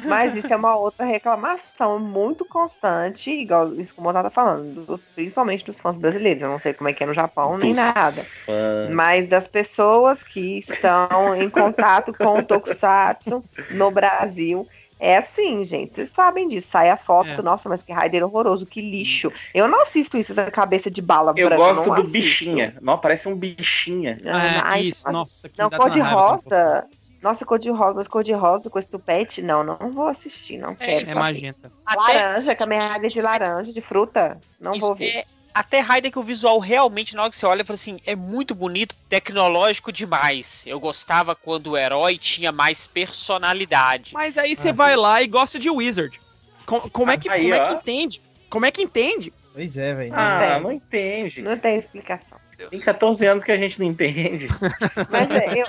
[0.06, 4.86] mas isso é uma outra reclamação muito constante, igual isso que o Mozart tá falando,
[4.86, 6.42] dos- principalmente dos fãs brasileiros.
[6.42, 8.24] Eu não sei como é que é no Japão, nem Dos nada.
[8.46, 8.90] fãs.
[8.94, 14.68] Mas das pessoas que estão em contato com o Tokusatsu no Brasil.
[15.00, 15.94] É assim, gente.
[15.94, 16.70] Vocês sabem disso.
[16.70, 17.42] Sai a foto, É.
[17.42, 19.32] nossa, mas que raider horroroso, que lixo.
[19.54, 22.12] Eu não assisto isso, essa cabeça de bala Eu branca, gosto não do assisto.
[22.12, 22.78] bichinha.
[22.82, 24.20] Não, parece um bichinha.
[24.26, 26.86] Ah, É, isso, mas- nossa, que Não, cor de rosa.
[27.22, 30.58] Nossa, cor de rosa, mas cor de rosa com esse tupete, não, não vou assistir,
[30.60, 30.92] não quero.
[31.02, 31.20] É saber.
[31.20, 31.72] magenta.
[31.84, 35.26] Até, Laranja, Kamen Rider de laranja, de fruta, não isso vou ver.
[35.56, 38.16] É- até Raider que o visual realmente, na hora que você olha, fala assim, é
[38.16, 40.66] muito bonito, tecnológico demais.
[40.68, 44.14] Eu gostava quando o herói tinha mais personalidade.
[44.14, 46.20] Mas aí você vai lá e gosta de Wizard.
[46.66, 48.22] Com- como é que, Aí, como é que entende?
[48.50, 49.34] Como é que entende?
[49.54, 50.14] Pois é, velho.
[50.14, 50.62] Ah, tem.
[50.64, 51.42] não entende.
[51.42, 52.38] Não tem explicação.
[52.70, 54.48] Tem 14 anos que a gente não entende.
[55.10, 55.66] Mas é, eu,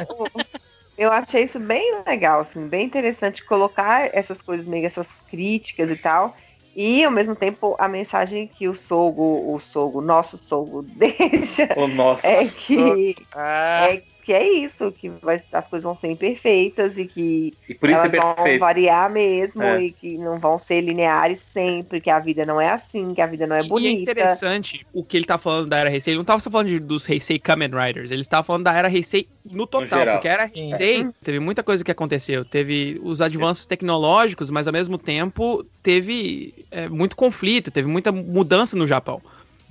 [0.99, 5.96] eu achei isso bem legal, assim, bem interessante colocar essas coisas, meio essas críticas e
[5.96, 6.37] tal.
[6.77, 11.87] E ao mesmo tempo a mensagem que o Sogo, o Sogo, nosso Sogo deixa O
[11.89, 12.27] nosso.
[12.27, 17.07] é que Ah, é que é isso, que vai- as coisas vão ser imperfeitas e
[17.07, 18.61] que E por isso é elas vão perfeito.
[18.61, 19.83] variar mesmo É.
[19.83, 23.27] e que não vão ser lineares sempre, que a vida não é assim, que a
[23.27, 24.11] vida não é E é bonita.
[24.12, 26.12] interessante o que ele tá falando da Era Heisei.
[26.12, 28.91] Ele não tava só falando de- dos Heisei Kamen Riders, ele estava falando da Era
[28.91, 30.15] Heisei no total, geral.
[30.17, 32.45] porque a Era Heisei teve muita coisa que aconteceu.
[32.45, 38.77] Teve os avanços tecnológicos, mas ao mesmo tempo teve é, muito conflito, teve muita mudança
[38.77, 39.23] no Japão.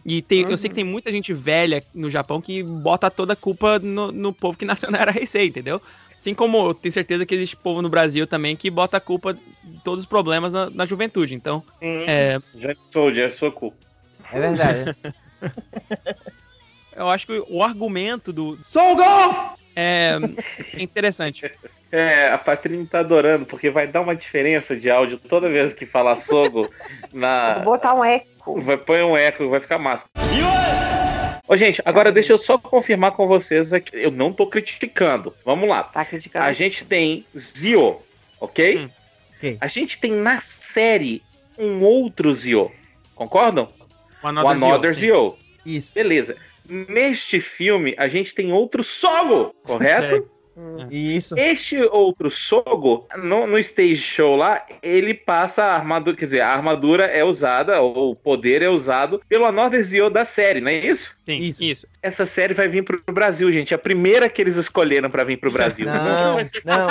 [0.05, 3.35] E tem- eu sei que tem muita gente velha no Japão que bota toda a
[3.35, 5.81] culpa no, no povo que nasceu na Era Heisei, entendeu?
[6.17, 9.33] Assim como eu tenho certeza que existe povo no Brasil também que bota a culpa
[9.33, 11.33] de todos os problemas na, na juventude.
[11.33, 12.05] Então, Sim.
[12.07, 12.39] é,
[12.91, 13.77] Soldier, é sua culpa.
[14.31, 14.95] É verdade.
[16.95, 19.55] eu acho que o argumento do Sou gol!
[19.75, 20.17] É
[20.77, 21.51] interessante.
[21.91, 25.85] É, a Patrícia tá adorando, porque vai dar uma diferença de áudio toda vez que
[25.85, 26.69] falar Sogo
[27.13, 27.55] na.
[27.63, 28.61] Vou botar um eco.
[28.61, 30.05] Vai põe um eco, vai ficar massa.
[31.47, 33.91] Ô, gente, agora deixa eu só confirmar com vocês aqui.
[33.93, 35.33] Eu não tô criticando.
[35.45, 35.83] Vamos lá.
[35.83, 36.45] Tá criticando.
[36.45, 38.01] A gente tem Zio,
[38.39, 38.79] ok?
[38.79, 38.89] Hum.
[39.37, 39.57] Ok.
[39.61, 41.21] A gente tem na série
[41.57, 42.71] um outro Zio.
[43.13, 43.69] Concordam?
[44.23, 45.01] O O Another sim.
[45.01, 45.37] Zio.
[45.65, 45.93] Isso.
[45.93, 46.35] Beleza.
[46.67, 50.29] Neste filme, a gente tem outro Sogo, correto?
[50.57, 50.87] Hum.
[50.89, 51.37] Isso.
[51.37, 56.47] Este outro Sogo, no, no stage show lá, ele passa a armadura, quer dizer, a
[56.49, 60.75] armadura é usada, ou o poder é usado pelo Another Zio da série, não é
[60.75, 61.15] isso?
[61.25, 61.63] Sim, Isso.
[61.63, 61.87] isso.
[62.01, 63.73] Essa série vai vir pro Brasil, gente.
[63.73, 65.85] É a primeira que eles escolheram pra vir pro Brasil.
[65.87, 66.87] Não, ser- não.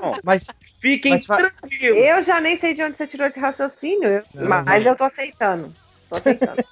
[0.00, 0.12] não.
[0.24, 0.46] Mas
[0.80, 2.04] Fiquem Mas fa- tranquilos.
[2.04, 5.72] Eu já nem sei de onde você tirou esse raciocínio, Não, mas eu tô aceitando.
[6.10, 6.62] Tô aceitando.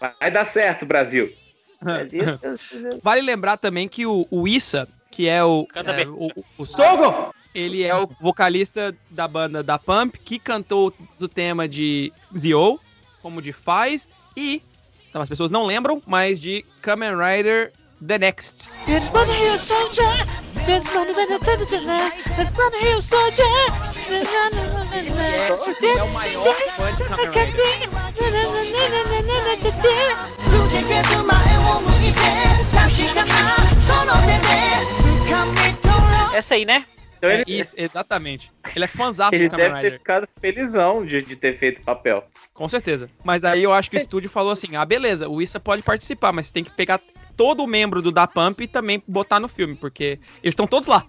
[0.00, 1.32] Vai dar certo, Brasil.
[3.02, 6.08] Vale lembrar também que o, o Issa, que é o, Canta é, bem.
[6.08, 11.68] o, o Sogo, ele é o vocalista da banda da Pump, que cantou do tema
[11.68, 12.80] de Zio,
[13.22, 14.60] como de Faz, e,
[15.08, 17.72] então as pessoas não lembram, mas de Kamen Rider
[18.06, 18.68] The Next.
[18.86, 20.04] There's here, soldier.
[20.66, 20.80] Here,
[23.00, 23.44] soldier.
[25.20, 25.48] É,
[25.98, 27.88] é o maior fã de Kamen Rider.
[36.34, 36.84] Essa aí, né?
[37.16, 38.52] Então É ele, isso, exatamente.
[38.74, 38.88] Ele é
[39.36, 42.24] ele do Kamen deve ter ficado felizão de, de ter feito papel.
[42.52, 43.08] Com certeza.
[43.24, 46.32] Mas aí eu acho que o estúdio falou assim: ah, beleza, o Issa pode participar,
[46.32, 47.00] mas você tem que pegar
[47.36, 51.04] todo membro do Da Pump também botar no filme, porque eles estão todos lá.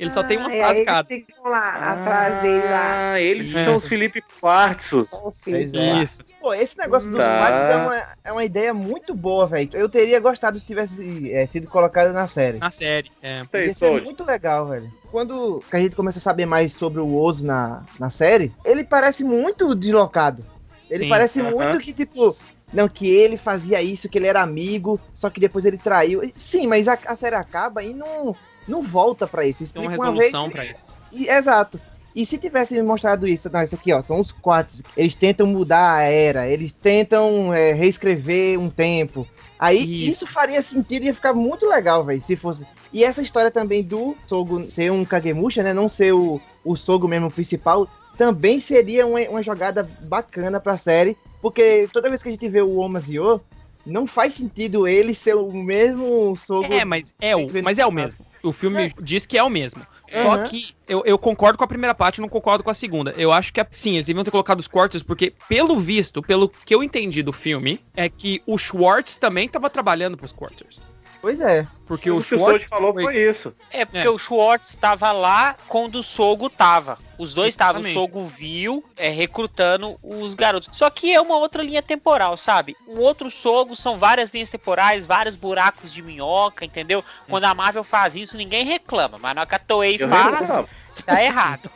[0.00, 1.14] Ele só tem uma Ah, frase e aí cada.
[1.14, 3.10] Eles ficam lá, atrás dele lá.
[3.12, 3.64] Ah, eles É.
[3.64, 5.12] são os Felipe Quartzos.
[5.24, 5.70] Os filhos.
[5.70, 6.02] Pois é.
[6.02, 6.20] Isso.
[6.40, 7.48] Pô, esse negócio dos Tá.
[7.70, 9.70] é uma, é uma ideia muito boa, velho.
[9.72, 12.58] Eu teria gostado se tivesse é, sido colocado na série.
[12.58, 13.12] Na série.
[13.22, 13.44] É.
[13.52, 14.04] Ser Soji.
[14.04, 14.92] muito legal, velho.
[15.08, 19.22] Quando a gente começa a saber mais sobre o Ozo na, na série, ele parece
[19.22, 20.44] muito deslocado.
[20.90, 21.50] Ele Sim, parece aham.
[21.52, 22.36] muito que, tipo,
[22.72, 26.20] não, que ele fazia isso, que ele era amigo, só que depois ele traiu.
[26.34, 28.34] Sim, mas a, a série acaba e não,
[28.66, 29.58] não volta pra isso.
[29.58, 30.32] Tem Explica uma uma, vez.
[30.32, 30.86] resolução pra isso.
[31.12, 31.80] E, exato.
[32.14, 34.82] E se tivesse me mostrado isso, não, isso aqui, ó, são os quartos.
[34.96, 39.26] Eles tentam mudar a era, eles tentam é, reescrever um tempo.
[39.58, 40.24] Aí Isso.
[40.24, 42.66] isso, faria sentido e ia ficar muito legal, velho, se fosse.
[42.92, 45.74] E essa história também do Sogo ser um Kagemusha, né?
[45.74, 51.16] Não ser o, o Sogo mesmo principal, também seria uma, uma jogada bacana pra série.
[51.40, 53.40] Porque toda vez que a gente vê o Omazio,
[53.86, 56.72] não faz sentido ele ser o mesmo Sogo.
[56.72, 58.24] É, mas é o, mas é o mesmo.
[58.42, 59.86] O filme diz que é o mesmo.
[60.10, 60.44] Só Aham.
[60.44, 63.14] que eu, eu concordo com a primeira parte, não concordo com a segunda.
[63.16, 66.74] Eu acho que, sim, eles deviam ter colocado os cortes, porque, pelo visto, pelo que
[66.74, 70.80] eu entendi do filme, é que o Schwartz também tava trabalhando pros quarters.
[71.20, 71.66] Pois é.
[71.86, 73.54] Porque o o Schwartz falou foi- foi isso.
[73.70, 74.10] É porque É.
[74.10, 76.98] o Schwartz estava lá quando o Sogo tava.
[77.18, 77.82] Os dois estavam.
[77.82, 77.92] O.
[77.92, 80.68] Sogo viu é, recrutando os garotos.
[80.72, 82.76] Só que é uma outra linha temporal, sabe?
[82.88, 87.04] Um outro Sogo são várias linhas temporais, vários buracos de minhoca, entendeu?
[87.28, 89.18] Quando a Marvel faz isso, ninguém reclama.
[89.18, 90.66] Mas na hora que a Toei faz,
[91.04, 91.68] tá errado.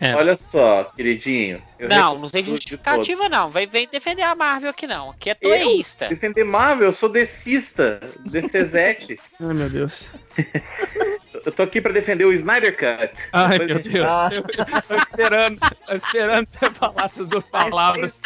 [0.00, 0.14] É.
[0.14, 1.62] Olha só, queridinho.
[1.78, 3.50] eu não, não tem justificativa, não.
[3.50, 5.10] Vem, vem defender a Marvel aqui, não.
[5.10, 6.08] Aqui é toeísta.
[6.08, 8.74] Defender Marvel, eu sou decista, DCZ.
[9.40, 10.10] Ai, meu Deus.
[11.46, 13.22] eu tô aqui pra defender o Snyder Cut.
[13.32, 14.06] Ai, Depois meu gente- Deus.
[14.08, 14.28] Ah.
[14.32, 18.20] Eu, eu tô esperando, tô esperando você falar essas duas palavras.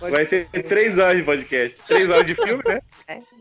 [0.00, 1.76] Vai ter três horas de podcast.
[1.88, 2.80] Três horas de filme, né?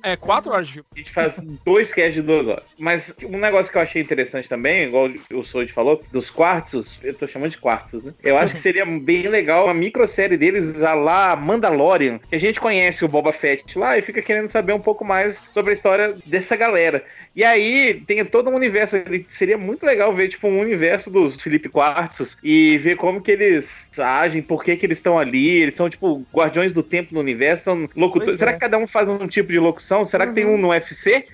[0.03, 0.87] É, quatro horas de filme.
[0.93, 2.63] A gente faz dois casts de duas horas.
[2.77, 7.13] Mas um negócio que eu achei interessante também, igual o Soji falou, dos quartzos, eu
[7.13, 8.13] tô chamando de quartzos, né?
[8.23, 12.59] Eu acho que seria bem legal uma microsérie deles a lá Mandalorian, que a gente
[12.59, 16.15] conhece o Boba Fett lá e fica querendo saber um pouco mais sobre a história
[16.25, 17.03] dessa galera.
[17.35, 18.95] E aí tem todo um universo.
[19.27, 23.84] Seria muito legal ver, tipo, um universo dos Felipe Quartzos e ver como que eles
[23.99, 25.47] agem, por que que eles estão ali.
[25.49, 28.31] Eles são, tipo, guardiões do tempo no universo, são locutores.
[28.33, 28.53] Pois Será é.
[28.55, 30.05] que cada um faz um tipo de locução?
[30.05, 31.25] Será que tem um no UFC?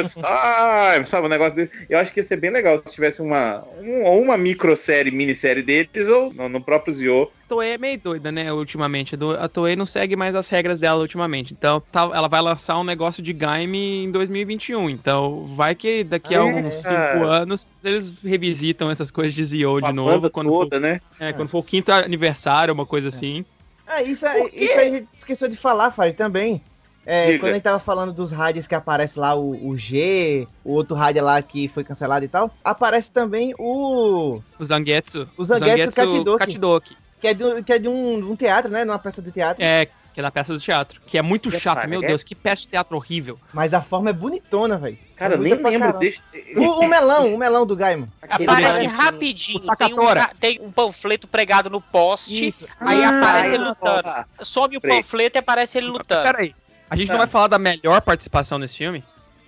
[0.00, 1.06] It's time!
[1.06, 1.70] Sabe, um negócio desse.
[1.88, 6.08] Eu acho que ia ser bem legal se tivesse uma, um, uma microsérie, minissérie deles,
[6.08, 7.30] ou no, no próprio Zio.
[7.46, 9.16] A Toei é meio doida, né, ultimamente.
[9.40, 11.52] A Toei não segue mais as regras dela ultimamente.
[11.52, 14.88] Então, tá- ela vai lançar um negócio de Gaime em 2021.
[14.88, 17.26] Então, vai que daqui a Ah, uns cinco cara.
[17.26, 20.30] anos eles revisitam essas coisas de Zio de novo.
[20.30, 21.00] Quando for, toda, né?
[21.18, 23.44] é, quando for o quinto aniversário, uma coisa assim.
[23.86, 26.62] Ah, isso, aí- isso aí a gente esqueceu de falar, Fábio, também.
[27.06, 30.72] É, quando a gente tava falando dos rádios que aparece lá, o, o G, o
[30.72, 34.40] outro rádio lá que foi cancelado e tal, aparece também o.
[34.58, 35.26] O Zangetsu.
[35.36, 36.38] O Zangetsu Katidoki.
[36.38, 36.96] Katidoki.
[37.20, 38.84] que é de, que é de um, de um teatro, né?
[38.84, 39.62] Numa peça de teatro.
[39.64, 41.00] É, que é da peça do teatro.
[41.06, 42.06] Que é muito Já chato, para, meu né?
[42.08, 43.38] Deus, que peça de teatro horrível.
[43.52, 44.98] Mas a forma é bonitona, velho.
[45.16, 45.98] Cara, É eu nem lembro.
[45.98, 46.20] Deixa...
[46.56, 48.06] O, o melão, o melão do Gaimon.
[48.22, 49.62] Aparece parece- rapidinho.
[49.70, 52.48] o Tem um, tem um panfleto pregado no poste.
[52.48, 52.66] Isso.
[52.80, 54.02] Aí Ah, aparece ele lutando.
[54.02, 54.26] tá.
[54.40, 56.22] Some o panfleto e aparece ele lutando.
[56.22, 56.54] Peraí.
[56.88, 57.24] A gente não Tá.
[57.24, 59.04] vai falar da melhor participação nesse filme?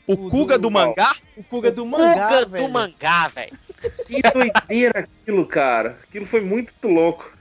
[0.06, 1.14] O, O Kuga do- do, mangá?
[1.36, 2.64] O Kuga do mangá, Kuga velho.
[2.66, 3.52] do mangá, velho.
[4.06, 5.98] Que doideira aquilo, cara.
[6.08, 7.32] Aquilo foi muito louco.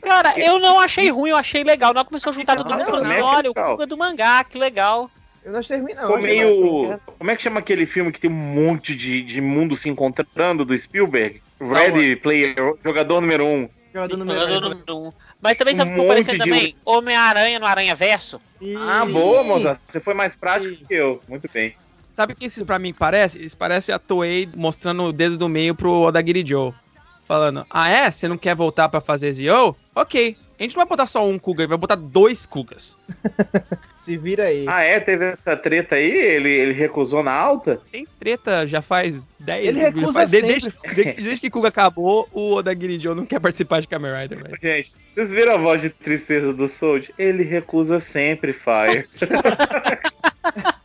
[0.00, 1.94] Cara, eu não achei ruim, eu achei legal.
[1.94, 3.54] Não começou a juntar tudo e falou assim: olha, o.
[3.54, 5.10] Kuga do mangá, que legal.
[5.44, 6.16] Eu não ruim, não.
[6.18, 7.00] Meio.
[7.18, 10.64] Como é que chama aquele filme que tem um monte de, de mundo se encontrando
[10.64, 11.42] do Spielberg?
[11.62, 13.68] Star Ready Player, jogador número um.
[13.92, 14.70] Jogador número Jogador um.
[14.70, 15.12] número um.
[15.40, 16.76] Mas também sabe o que ficou parecendo também?
[16.84, 18.40] Homem-Aranha no Aranha Verso.
[18.78, 19.80] Ah, Ih, boa, moça.
[19.88, 21.20] Você foi mais prático que eu.
[21.28, 21.74] Muito bem.
[22.14, 23.42] Sabe o que isso pra mim parece?
[23.44, 26.72] Isso parece a Toei mostrando o dedo do meio pro Odagiri Joe.
[27.24, 28.10] Falando, ah é?
[28.10, 29.76] Você não quer voltar pra fazer Zio?
[29.94, 30.36] Ok.
[30.58, 32.96] A gente não vai botar só um Kuga, vai botar dois Kugas.
[33.96, 34.64] Se vira aí.
[34.68, 35.00] Ah, é?
[35.00, 36.08] Teve essa treta aí?
[36.10, 37.80] Ele, ele recusou na alta?
[37.90, 40.48] Tem treta já faz 10 Ele recusa faz- sempre.
[40.48, 44.38] desde, desde, desde que Kuga acabou, o Odagiri Joe não quer participar de Kamen Rider,
[44.42, 44.58] velho.
[44.62, 47.12] Gente, vocês viram a voz de tristeza do Sold?
[47.18, 49.02] Ele recusa sempre, Fire.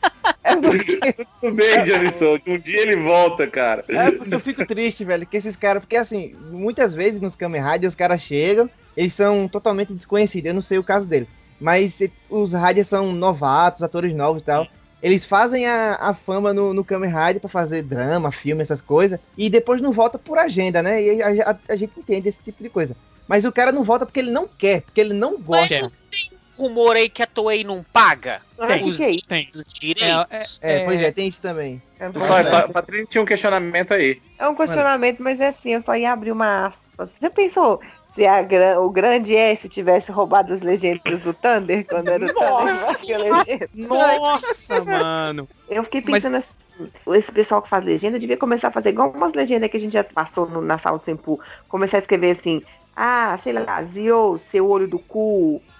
[0.61, 2.43] Porque, Tudo bem, Sold.
[2.47, 3.83] Um dia ele volta, cara.
[3.87, 5.81] é porque eu fico triste, velho, que esses caras.
[5.83, 10.47] Porque assim, muitas vezes nos Kamen Rider os caras chegam, eles são totalmente desconhecidos.
[10.47, 11.27] Eu não sei o caso dele.
[11.59, 14.67] Mas os Riders são novatos, atores novos e tal.
[15.01, 19.19] Eles fazem a, a fama no, no Kamen Rider pra fazer drama, filme, essas coisas,
[19.37, 21.01] e depois não volta por agenda, né?
[21.03, 22.95] E a, a- a gente entende esse tipo de coisa.
[23.27, 25.81] Mas o cara não volta porque ele não quer, porque ele não Mas gosta.
[25.81, 29.27] não tem rumor aí que a Toei não paga Ah, Tem, que que é isso?
[29.27, 29.49] tem.
[29.53, 30.59] os direitos?
[30.61, 31.81] É, pois é, tem isso também.
[31.99, 34.21] É um Patrícia tinha um questionamento aí.
[34.39, 37.09] É um questionamento, mas é assim, eu só ia abrir uma aspa.
[37.21, 37.79] Já pensou
[38.15, 38.41] se a
[38.79, 43.69] o grande S tivesse roubado as legendas do Thunder quando era o Thunder?
[43.87, 45.47] Nossa, mano.
[45.69, 49.09] Eu fiquei Mas- pensando assim, esse pessoal que faz legenda devia começar a fazer igual
[49.11, 51.39] umas legendas que a gente já passou no- na sala do Sempu.
[51.67, 52.61] Começar a escrever assim,
[52.99, 55.61] ah, sei lá, Zio, seu olho do cu.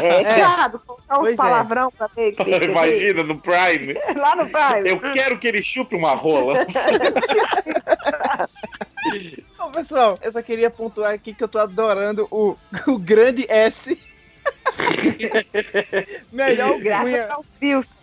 [0.00, 1.42] É, viado, colocar uns Pois é.
[1.42, 2.30] palavrão pra ver.
[2.32, 2.42] que.
[2.64, 3.94] Imagina, no Prime.
[4.14, 4.88] Lá no Prime.
[4.88, 6.64] Eu quero que ele chupe uma rola.
[9.58, 12.56] Bom, pessoal, eu só queria pontuar aqui que eu tô adorando o,
[12.86, 13.98] o grande S.
[16.32, 17.94] Melhor Graças ao Wilson.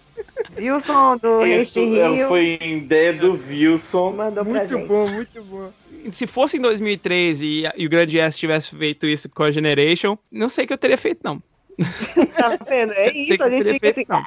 [0.57, 4.12] Wilson do Isso Este é, Rio foi em ideia do Wilson.
[4.12, 4.88] mandou pra Muito gente.
[4.88, 5.71] bom, muito bom.
[6.14, 10.18] Se fosse em 2003 e, e o Grande S tivesse feito isso com a Generation,
[10.32, 11.42] não sei o que eu teria feito, não.
[12.36, 12.94] Tá vendo?
[12.94, 13.94] É Sei isso, a gente teria fica assim.
[13.96, 14.24] feito, não.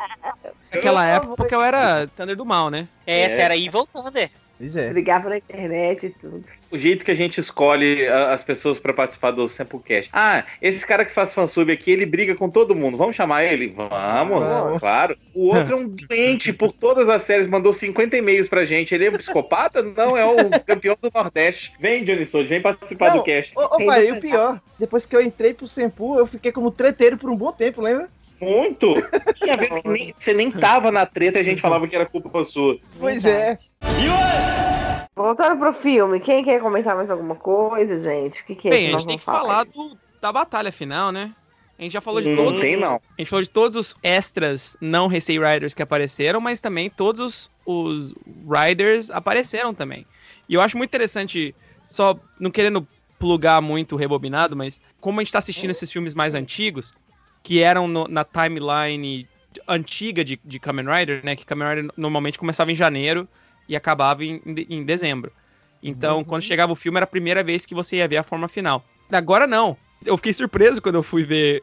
[0.73, 2.89] Naquela época, porque eu era Thunder do Mal, né?
[3.07, 3.45] Essa É.
[3.45, 4.31] era Evil Thunder.
[4.59, 4.91] Pois é.
[4.91, 6.45] Brigava na internet e tudo.
[6.75, 10.11] O jeito que a gente escolhe a- as pessoas pra participar do Samplecast.
[10.13, 12.97] Ah, esse cara que faz fansub aqui, ele briga com todo mundo.
[12.97, 13.69] Vamos chamar ele?
[13.69, 15.17] Vamos, claro.
[15.33, 18.93] O outro é um doente por todas as séries, mandou 50 e-mails pra gente.
[18.93, 19.83] Ele é um psicopata?
[19.83, 21.73] Não, é o campeão do Nordeste.
[21.79, 23.57] Vem, Johnny Sold, vem participar Não, do cast.
[23.57, 26.73] Ô, ô pai, e o pior, depois que eu entrei pro Sempu, eu fiquei como
[26.73, 28.09] treteiro por um bom tempo, lembra?
[28.44, 28.92] Muito!
[29.35, 32.07] Tinha vezes que nem- você nem tava na treta e a gente falava que era
[32.07, 32.78] culpa sua.
[32.98, 33.57] Pois é.
[35.16, 38.42] Voltando pro filme, quem quer comentar mais alguma coisa, gente?
[38.42, 41.12] O que, que é Bem, que a gente tem que falar do, da batalha final,
[41.12, 41.33] né?
[41.78, 42.52] A gente já falou de todos.
[42.52, 42.94] Não tem, não.
[42.94, 47.50] A gente falou de todos os extras não Heisei Riders que apareceram, mas também todos
[47.64, 48.14] os
[48.48, 50.07] Riders apareceram também.
[50.48, 51.54] E eu acho muito interessante,
[51.87, 52.87] só não querendo
[53.18, 56.92] plugar muito o rebobinado, mas como a gente tá assistindo esses filmes mais antigos,
[57.44, 59.28] que eram no- na timeline
[59.68, 61.37] antiga de, de Kamen Rider, né?
[61.37, 63.28] Que Kamen Rider normalmente começava em janeiro
[63.68, 65.30] e acabava em, em de- em dezembro.
[65.83, 68.48] Então, quando chegava o filme, era a primeira vez que você ia ver a forma
[68.48, 68.83] final.
[69.12, 69.76] Agora não.
[70.04, 71.62] Eu fiquei surpreso quando eu fui ver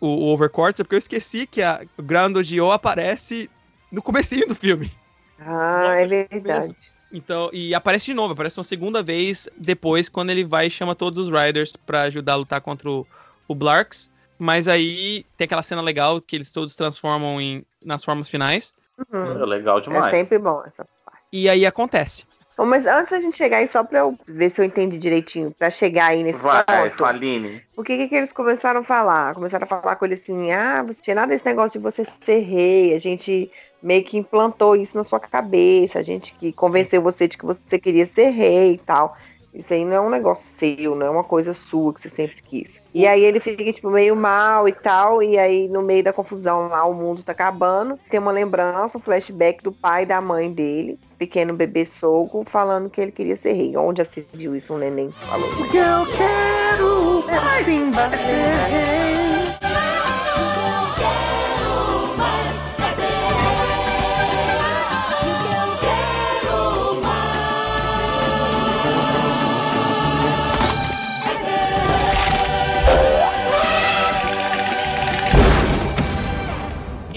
[0.00, 3.48] o, o Overquartz, porque eu esqueci que a o Ground Gio aparece
[3.92, 4.90] no comecinho do filme.
[5.38, 6.76] Ah, é verdade.
[7.12, 10.94] Então, e aparece de novo, aparece uma segunda vez depois, quando ele vai e chama
[10.94, 13.06] todos os Riders pra ajudar a lutar contra o,
[13.48, 14.09] o Blarks.
[14.42, 18.72] Mas aí tem aquela cena legal que eles todos transformam em, nas formas finais.
[19.12, 19.42] Uhum.
[19.42, 20.10] É legal É demais.
[20.10, 21.20] sempre bom essa parte.
[21.30, 22.24] E aí acontece.
[22.56, 25.50] Bom, mas antes da gente chegar aí, só pra eu ver se eu entendi direitinho,
[25.50, 27.62] pra chegar aí nesse Vai, ponto, Faline.
[27.76, 29.34] o que, que que eles começaram a falar?
[29.34, 32.38] Começaram a falar com ele assim, ah, você tinha nada desse negócio de você ser
[32.38, 33.50] rei, a gente
[33.82, 37.78] meio que implantou isso na sua cabeça, a gente que convenceu você de que você
[37.78, 39.14] queria ser rei e tal.
[39.54, 42.42] Isso aí não é um negócio seu, não é uma coisa sua que você sempre
[42.42, 42.80] quis.
[42.94, 46.68] E aí ele fica, tipo, meio mal e tal, e aí no meio da confusão
[46.68, 47.98] lá, o mundo tá acabando.
[48.10, 52.90] Tem uma lembrança, um flashback do pai e da mãe dele, pequeno bebê soco, falando
[52.90, 53.76] que ele queria ser rei.
[53.76, 55.48] Onde já se viu isso, um neném falou?
[55.56, 59.29] Porque eu quero é Simba ser rei.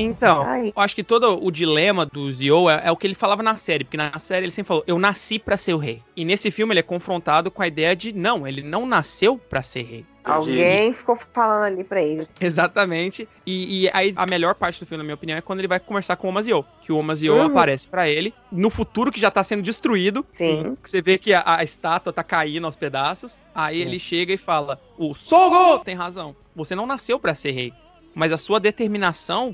[0.04, 0.74] Então, Ai.
[0.76, 3.58] eu acho que todo o dilema do Zio é, é o que ele falava na
[3.58, 6.02] série, porque na série ele sempre falou, eu nasci pra ser o rei.
[6.16, 9.62] E nesse filme ele é confrontado com a ideia de, não, ele não nasceu pra
[9.64, 10.06] ser rei.
[10.26, 12.26] Alguém ficou falando ali pra ele.
[12.40, 13.28] Exatamente.
[13.46, 15.82] E, e aí a melhor parte do filme, na minha opinião, é quando ele vai
[15.82, 16.66] conversar com o Omazio.
[16.80, 17.42] Que o Omazio Uhum.
[17.48, 20.26] aparece pra ele no futuro que já tá sendo destruído.
[20.32, 20.78] Sim.
[20.82, 23.38] Que você vê que a, a estátua tá caindo aos pedaços.
[23.54, 26.34] Aí ele chega e fala: O Sogo tem razão.
[26.56, 27.74] Você não nasceu pra ser rei.
[28.16, 29.54] Mas a sua determinação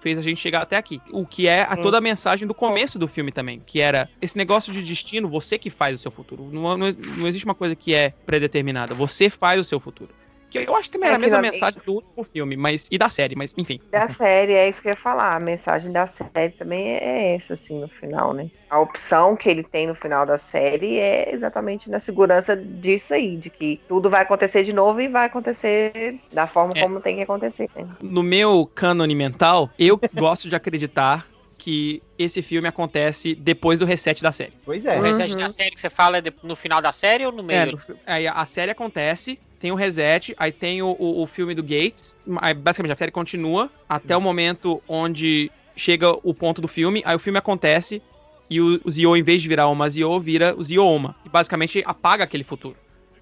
[0.00, 1.00] fez a gente chegar até aqui.
[1.10, 1.82] O que é a Sim.
[1.82, 3.62] toda a mensagem do começo do filme também.
[3.64, 6.48] Que era esse negócio de destino, você que faz o seu futuro.
[6.52, 8.94] Não, não, não existe uma coisa que é predeterminada.
[8.94, 10.10] Você faz o seu futuro.
[10.50, 12.96] Que eu acho que também É era a mesma mensagem do último filme, mas e
[12.96, 13.78] da série, mas enfim.
[13.90, 15.34] Da série, é isso que eu ia falar.
[15.36, 18.48] A mensagem da série também é essa, assim, no final, né?
[18.70, 23.36] A opção que ele tem no final da série é exatamente na segurança disso aí,
[23.36, 26.82] de que tudo vai acontecer de novo e vai acontecer da forma É.
[26.82, 27.68] como tem que acontecer.
[27.76, 27.86] né?
[28.02, 31.26] No meu cânone mental, eu gosto de acreditar
[31.58, 34.52] que esse filme acontece depois do reset da série.
[34.64, 34.98] Pois O é.
[35.00, 35.38] reset Uhum.
[35.40, 37.60] da série que você fala é de- no final da série ou no meio?
[37.60, 41.54] É, no- aí a série acontece, tem o reset, aí tem o, o, o filme
[41.54, 46.68] do Gates, aí basicamente a série continua até o momento onde chega o ponto do
[46.68, 48.02] filme, aí o filme acontece
[48.50, 51.14] e o, o Zio, em vez de virar Oma Zio, vira o Zio-Oma.
[51.24, 52.76] E basicamente apaga aquele futuro.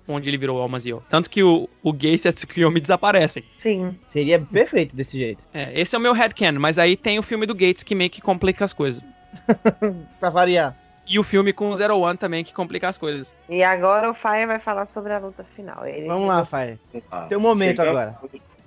[0.09, 1.03] Onde ele virou Oma Zio.
[1.11, 3.43] Tanto que o, o Gates e a Tsukuyomi desaparecem.
[3.59, 3.99] Sim.
[4.07, 5.43] Seria perfeito desse jeito.
[5.53, 8.09] É, esse é o meu headcanon, mas aí tem o filme do Gates que meio
[8.09, 9.03] que complica as coisas.
[10.21, 10.77] pra variar.
[11.09, 13.35] E o filme com o Zero One também que complica as coisas.
[13.49, 15.87] E agora o Fire vai falar sobre a luta final.
[15.87, 16.79] Ele Vamos lá, Fire.
[17.11, 18.19] Ah, Teu momento chegamos agora.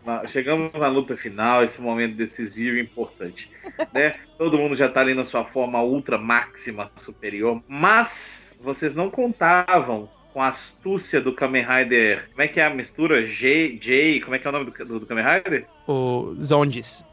[0.06, 3.52] na- chegamos na luta final, esse momento decisivo e importante.
[3.94, 4.16] né?
[4.38, 10.10] Todo mundo já tá ali na sua forma ultra máxima superior, mas vocês não contavam
[10.34, 12.30] com a astúcia do Kamen Rider.
[12.30, 13.22] Como é que é a mistura?
[13.24, 15.66] J, J, como é que é o nome do, do, do Kamen Rider?
[15.88, 17.04] O Zondis.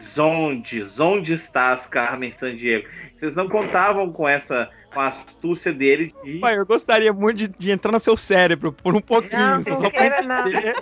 [0.00, 2.86] Zondes, onde estás, Carmen Sandiego?
[3.14, 7.48] Vocês não contavam com essa, com a astúcia dele de Pai, eu gostaria muito de,
[7.48, 10.74] de entrar no seu cérebro por um pouquinho, Não, só não pra entender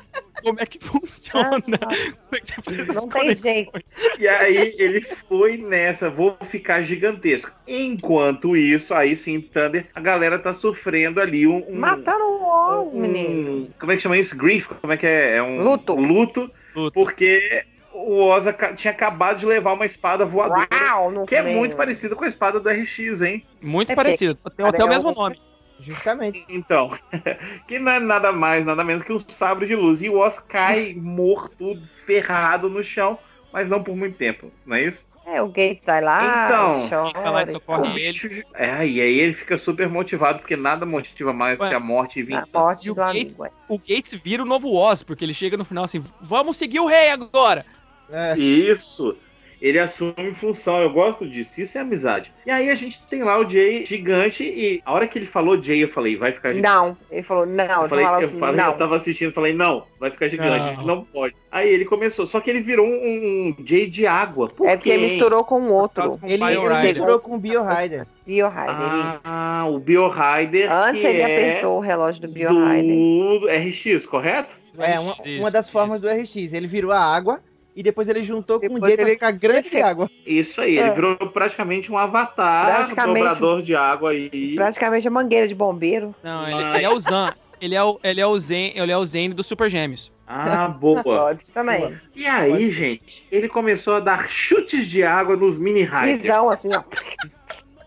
[0.42, 1.60] como é que funciona.
[1.60, 3.72] Como é que você Não tem jeito.
[4.18, 7.50] E aí ele foi nessa, vou ficar gigantesco.
[7.66, 11.64] Enquanto isso, aí sim, Thunder, a galera tá sofrendo ali um.
[11.68, 13.68] um Matando o Oz, um- menino.
[13.78, 14.36] Como é que chama isso?
[14.36, 14.66] Grief?
[14.80, 15.36] Como é que é?
[15.36, 15.94] É um Luto.
[15.94, 16.92] Luto, Luto.
[16.92, 17.64] porque
[17.94, 20.66] o Oz aca- tinha acabado de levar uma espada voadora.
[20.90, 23.44] Uau, Que é muito parecido com a espada do RX, hein?
[23.62, 24.38] Muito É parecido.
[24.56, 25.40] Tem até o mesmo nome.
[25.80, 26.44] Justamente.
[26.48, 26.90] Então,
[27.68, 30.02] que não é nada mais, nada menos que um sabre de luz.
[30.02, 31.76] E o Oz cai morto,
[32.06, 33.18] ferrado no chão,
[33.52, 35.06] mas não por muito tempo, não é isso?
[35.26, 37.18] É, o Gates vai lá, Então, chora.
[37.22, 38.44] Vai lá e socorre ele.
[38.54, 41.70] É, e aí ele fica super motivado, porque nada motiva mais Ué.
[41.70, 42.48] que a morte e A vingança.
[42.52, 43.54] morte E o Gates- amigo.
[43.66, 46.86] O Gates vira o novo Oz, porque ele chega no final assim: vamos seguir o
[46.86, 47.64] rei agora.
[48.10, 48.36] É.
[48.38, 49.16] Isso.
[49.62, 51.58] Ele assume função, eu gosto disso.
[51.58, 52.30] Isso é amizade.
[52.44, 55.62] E aí a gente tem lá o Jay gigante e a hora que ele falou
[55.62, 56.70] Jay, eu falei, vai ficar gigante.
[56.70, 58.72] Não, ele falou, não, Eu ele falei, eu, assim, falei não.
[58.72, 60.84] eu tava assistindo, falei, não, vai ficar gigante, Não.
[60.84, 61.34] não, pode.
[61.50, 64.50] Aí ele começou, só que ele virou um, um Jay de água.
[64.50, 64.98] Por É porque quê?
[64.98, 66.18] misturou com o outro.
[66.18, 66.44] Com Ele,
[66.82, 68.06] misturou com o Bio Rider.
[69.24, 70.70] Ah, o Biorider.
[70.70, 73.40] Antes que ele é apertou o relógio do Biorider.
[73.40, 74.56] do RX, correto?
[74.76, 75.72] É, uma, Isso, uma das isso.
[75.72, 76.52] formas do RX.
[76.52, 77.40] Ele virou a água
[77.76, 80.10] e depois ele juntou com o Depois J pra ele- ficar grande de água.
[80.26, 80.92] Isso aí, ele É.
[80.94, 83.18] virou praticamente um avatar, Praticamente.
[83.24, 84.54] dobrador de água aí.
[84.54, 86.14] Praticamente a mangueira de bombeiro.
[86.22, 87.32] Não, ele, ele é o Zan.
[87.60, 90.12] Ele é o, ele é o Zen, ele é o Zen dos Super Gêmeos.
[90.26, 91.02] Ah, boa.
[91.04, 91.96] Pode também.
[92.14, 96.22] E aí, gente, ele começou a dar chutes de água nos mini riders.
[96.22, 96.82] Visão, assim, ó.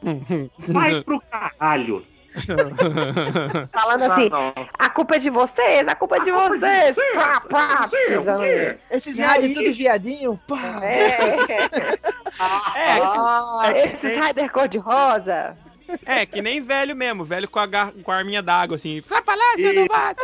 [0.71, 2.03] Vai pro caralho.
[3.73, 4.53] Falando assim, Ah,
[4.85, 6.95] a culpa é de vocês, a culpa é de vocês.
[7.15, 8.45] Pá, pá, Você, pisando você.
[8.45, 8.77] nele.
[8.91, 9.53] Esses E rádios aí?
[9.53, 10.39] tudo viadinho.
[10.47, 10.83] Pá.
[10.83, 11.97] É.
[12.39, 15.57] Ah, é que esses nem- Rider cor-de-rosa.
[16.05, 19.01] É, que nem velho mesmo, velho com a, gar- com a arminha d'água, assim.
[19.07, 20.23] Vai pra lá, seu novato!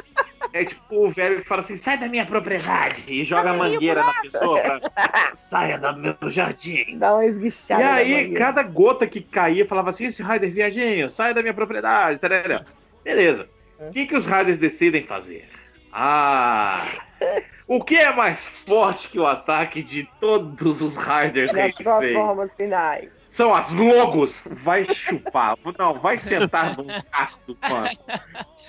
[0.52, 4.04] É tipo o velho que fala assim: sai da minha propriedade e joga a mangueira
[4.04, 4.60] na pessoa.
[4.62, 4.80] pra-
[5.34, 6.98] Saia do meu jardim.
[6.98, 7.84] Dá uma E esguichada.
[7.84, 12.20] na aí, cada gota que caía falava assim: esse Raider viadinho, sai da minha propriedade.
[12.20, 12.66] tarará.
[13.04, 13.50] Beleza.
[13.80, 15.50] O que, que os Raiders decidem fazer?
[15.92, 16.82] Ah.
[17.68, 21.72] O que é mais forte que o ataque de todos os Raiders Heisei?
[21.74, 23.10] transformas finais.
[23.34, 24.36] São as logos.
[24.46, 25.58] Vai chupar.
[25.80, 27.90] Não, vai sentar num cactus, mano.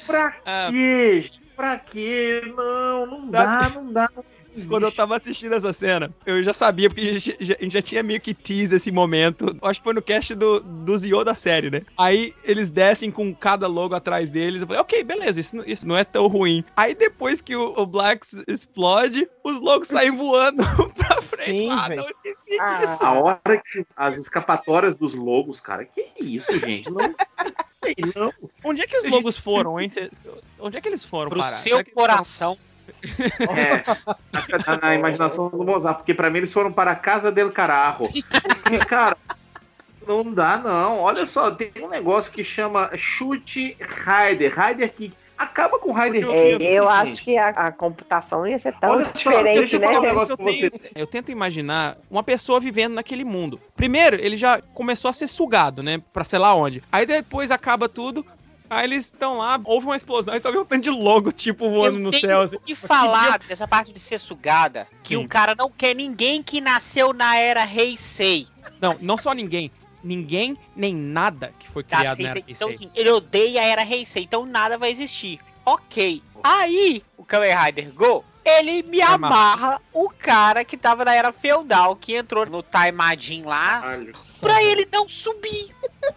[0.06, 0.68] Pra Ah.
[0.70, 1.24] quê?
[1.54, 2.40] Pra quê?
[2.56, 4.08] Não, não dá, não dá.
[4.16, 4.24] não
[4.66, 7.72] Quando eu tava assistindo essa cena, eu já sabia, porque a gente já, a gente
[7.74, 9.54] já tinha meio que tease esse momento.
[9.62, 11.82] Acho que foi no cast do, do Zio da série, né?
[11.98, 14.62] Aí eles descem com cada logo atrás deles.
[14.62, 16.64] Eu falei, ok, beleza, isso, não- isso não é tão ruim.
[16.74, 20.62] Aí depois que o, o Blacks explode, os logos saem voando
[20.96, 21.58] pra frente.
[21.58, 22.06] Sim, ah, não
[22.60, 22.78] Ah.
[22.78, 23.04] disso.
[23.04, 26.90] A hora que as escapatórias dos logos, cara, que isso, gente?
[26.90, 27.14] Não
[28.14, 28.32] não.
[28.62, 29.90] Onde é que os logos foram, hein?
[30.58, 31.52] Onde é que eles foram Pro parar?
[31.52, 32.58] seu Será coração.
[33.40, 33.82] É,
[34.66, 38.04] na, na imaginação do Mozart, porque pra mim eles foram para a casa del carajo.
[38.08, 39.16] Porque, cara,
[40.06, 41.00] não dá não.
[41.00, 44.54] Olha só, tem um negócio que chama chute Rider.
[44.58, 45.12] Rider que
[45.44, 46.88] acaba com Rider É, eu gente.
[46.88, 49.88] acho que a, a computação ia ser tão Olha diferente, deixa eu né?
[49.88, 53.60] um eu, tenho- eu tento imaginar uma pessoa vivendo naquele mundo.
[53.76, 56.02] Primeiro, ele já começou a ser sugado, né?
[56.12, 56.82] Pra sei lá onde.
[56.90, 58.24] Aí depois acaba tudo.
[58.68, 61.68] Aí eles estão lá, houve uma explosão e só vê um tanto de logo, tipo,
[61.70, 62.40] voando Eu no tenho céu.
[62.40, 62.58] Assim.
[62.64, 65.22] que falar dessa parte de ser sugada, que Sim.
[65.24, 68.48] o cara não quer ninguém que nasceu na era Heisei.
[68.80, 69.70] Não, não só ninguém.
[70.04, 72.54] Ninguém, nem nada que foi criado na era Heisei.
[72.54, 72.86] Então, Heisei.
[72.88, 75.40] assim, ele odeia a era Heisei, então nada vai existir.
[75.64, 76.22] Ok.
[76.42, 79.16] Aí, o Kamen Rider Go, ele me Amarra.
[79.54, 84.12] amarra o cara que tava na era feudal, que entrou no Taimadin lá, Caralho.
[84.40, 85.74] pra ele não subir.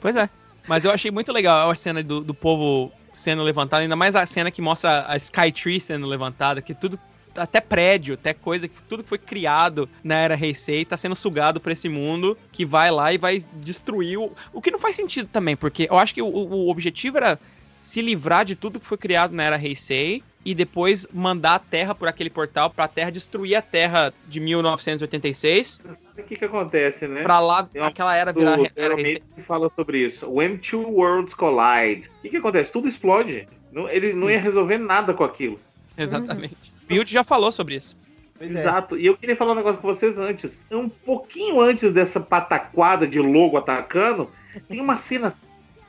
[0.00, 0.28] Pois é.
[0.66, 4.26] Mas eu achei muito legal a cena do, do povo sendo levantado, ainda mais a
[4.26, 6.98] cena que mostra a Skytree sendo levantada, que tudo
[7.36, 11.60] até prédio, até coisa, que tudo que foi criado na era Heisei tá sendo sugado
[11.60, 15.28] pra esse mundo que vai lá e vai destruir o, o que não faz sentido
[15.32, 17.38] também, porque eu acho que o, o objetivo era
[17.80, 21.94] se livrar de tudo que foi criado na era Heisei e depois mandar a Terra
[21.94, 25.80] por aquele portal pra Terra destruir a Terra de 1986
[26.18, 27.22] O que que acontece, né?
[27.22, 29.04] pra lá Tem aquela era do virar era Heisei.
[29.14, 30.28] Maiden que fala sobre isso.
[30.28, 32.08] When two worlds collide.
[32.18, 32.70] O que, que acontece?
[32.72, 33.48] Tudo explode.
[33.72, 35.58] Não- ele não ia resolver nada com aquilo.
[35.96, 36.71] Exatamente.
[36.88, 37.96] Build já falou sobre isso.
[38.38, 38.60] Pois é.
[38.60, 38.98] Exato.
[38.98, 40.58] E eu queria falar um negócio com vocês antes.
[40.70, 44.28] Um pouquinho antes dessa pataquada de logo atacando,
[44.68, 45.34] tem uma cena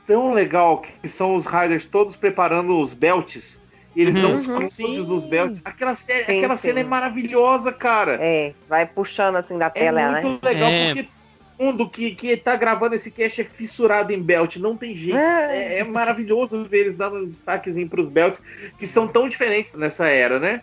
[0.06, 3.60] tão legal que são os Riders todos preparando os belts.
[3.96, 4.22] E eles Uhum.
[4.22, 5.04] dão os Sim.
[5.04, 5.60] dos belts.
[5.64, 6.68] Aquela, Sim, aquela sim.
[6.68, 8.18] cena é maravilhosa, cara.
[8.20, 10.20] É, vai puxando assim da É tela, né?
[10.20, 10.86] muito legal, É.
[10.94, 11.02] porque
[11.56, 15.16] todo mundo que, que tá gravando esse cast é fissurado em belt, não tem jeito.
[15.16, 15.76] É.
[15.76, 18.42] É, é maravilhoso ver eles dando um destaquezinho pros belts,
[18.78, 20.62] que são tão diferentes nessa era, né?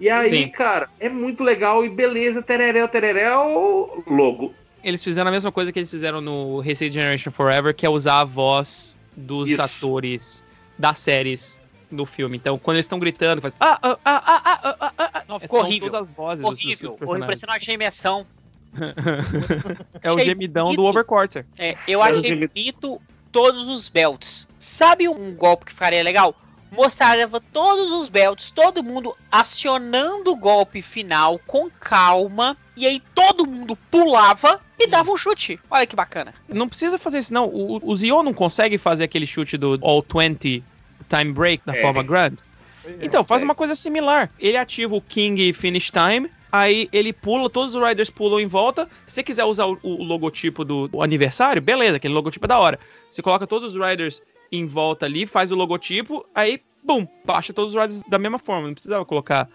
[0.00, 0.48] E aí, Sim.
[0.48, 4.54] cara, é muito legal e beleza, tereréu, tereréu, logo.
[4.82, 8.20] Eles fizeram a mesma coisa que eles fizeram no Receive Generation Forever, que é usar
[8.20, 9.60] a voz dos Isso.
[9.60, 10.42] atores
[10.78, 12.38] das séries no filme.
[12.38, 13.54] Então, quando eles estão gritando, faz.
[13.60, 15.24] Ah, ah, ah, ah, ah, ah, ah, ah.
[15.28, 15.90] Não, é ficou é, horrível.
[15.90, 16.96] Todas as vozes horrível.
[17.00, 18.26] Horrível, parecendo uma gemiação.
[20.00, 20.80] é o gemidão mito.
[20.80, 21.44] do Overcorter.
[21.58, 24.48] É, eu é achei é mito todos os belts.
[24.58, 26.34] Sabe um golpe que ficaria legal?
[26.72, 32.56] Mostrava todos os belts, todo mundo acionando o golpe final com calma.
[32.76, 35.58] E aí todo mundo pulava e dava um chute.
[35.70, 36.32] Olha que bacana.
[36.48, 37.46] Não precisa fazer isso, não.
[37.46, 40.62] O, o Zio não consegue fazer aquele chute do All 20
[41.08, 41.82] Time Break da É.
[41.82, 42.36] forma Grand.
[42.82, 43.04] Pois é.
[43.04, 43.44] Então, faz é.
[43.44, 44.30] uma coisa similar.
[44.38, 48.88] Ele ativa o King Finish Time, aí ele pula, todos os Riders pulam em volta.
[49.04, 52.58] Se você quiser usar o, o logotipo do, do aniversário, beleza, aquele logotipo é da
[52.58, 52.78] hora.
[53.10, 57.74] Você coloca todos os Riders em volta ali, faz o logotipo, aí, bum, baixa todos
[57.74, 58.66] os Riders da mesma forma.
[58.66, 59.48] Não precisava colocar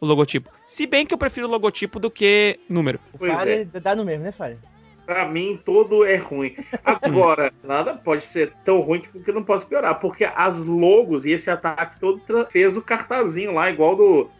[0.00, 0.50] o logotipo.
[0.66, 2.98] Se bem que eu prefiro o logotipo do que número.
[3.12, 4.58] O Fire dá no mesmo, né, Fire?
[5.04, 6.56] Pra mim, todo é ruim.
[6.84, 11.50] Agora, nada pode ser tão ruim que não posso piorar, porque as logos e esse
[11.50, 14.30] ataque todo fez o cartazinho lá, igual do,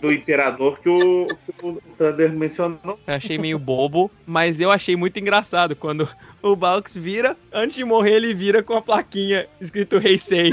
[0.00, 2.98] do Imperador que o, que o Thunder mencionou.
[3.06, 6.08] Eu achei meio bobo, mas eu achei muito engraçado quando
[6.42, 10.52] o Balks vira, antes de morrer, ele vira com a plaquinha escrito Heisei.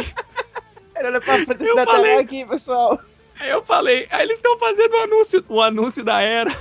[0.95, 2.17] Ele olha pra frente Eu esse detalhe falei.
[2.19, 2.99] aqui, pessoal.
[3.39, 6.51] Aí eu falei, aí eles estão fazendo o anúncio, o anúncio da era.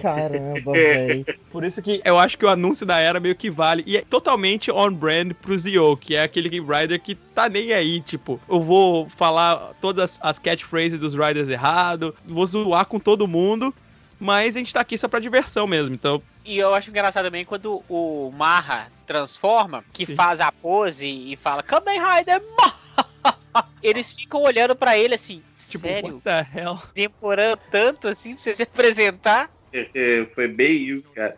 [0.00, 1.26] Caramba, velho.
[1.50, 3.82] Por isso que eu acho que o anúncio da era meio que vale.
[3.86, 8.00] E é totalmente on-brand pro Zio, que é aquele rider que tá nem aí.
[8.00, 13.74] Tipo, eu vou falar todas as catchphrases dos riders errado, vou zoar com todo mundo,
[14.18, 15.94] mas a gente tá aqui só pra diversão mesmo.
[15.94, 20.14] Então, E eu acho engraçado também quando o Marra transforma, que Sim.
[20.14, 22.80] faz a pose e fala Kamen Rider Marra.
[23.82, 26.78] Eles ficam olhando pra ele assim, tipo, sério, what the hell?
[26.94, 29.50] demorando tanto assim pra você se apresentar?
[30.34, 31.36] Foi bem isso, cara.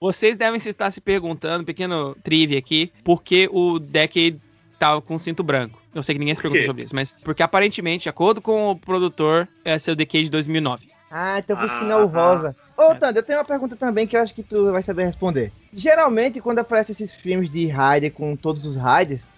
[0.00, 4.40] Vocês devem se estar se perguntando, pequeno trivia aqui, por que o Decade
[4.78, 5.80] tava com cinto branco.
[5.94, 8.76] Eu sei que ninguém se perguntou sobre isso, mas porque aparentemente, de acordo com o
[8.76, 10.90] produtor, é o Decade 2009.
[11.08, 12.56] Ah, então por isso que não é o rosa.
[12.76, 15.52] Ô, Tando, eu tenho uma pergunta também que eu acho que tu vai saber responder.
[15.72, 19.28] Geralmente, quando aparecem esses filmes de Raider com todos os Raiders,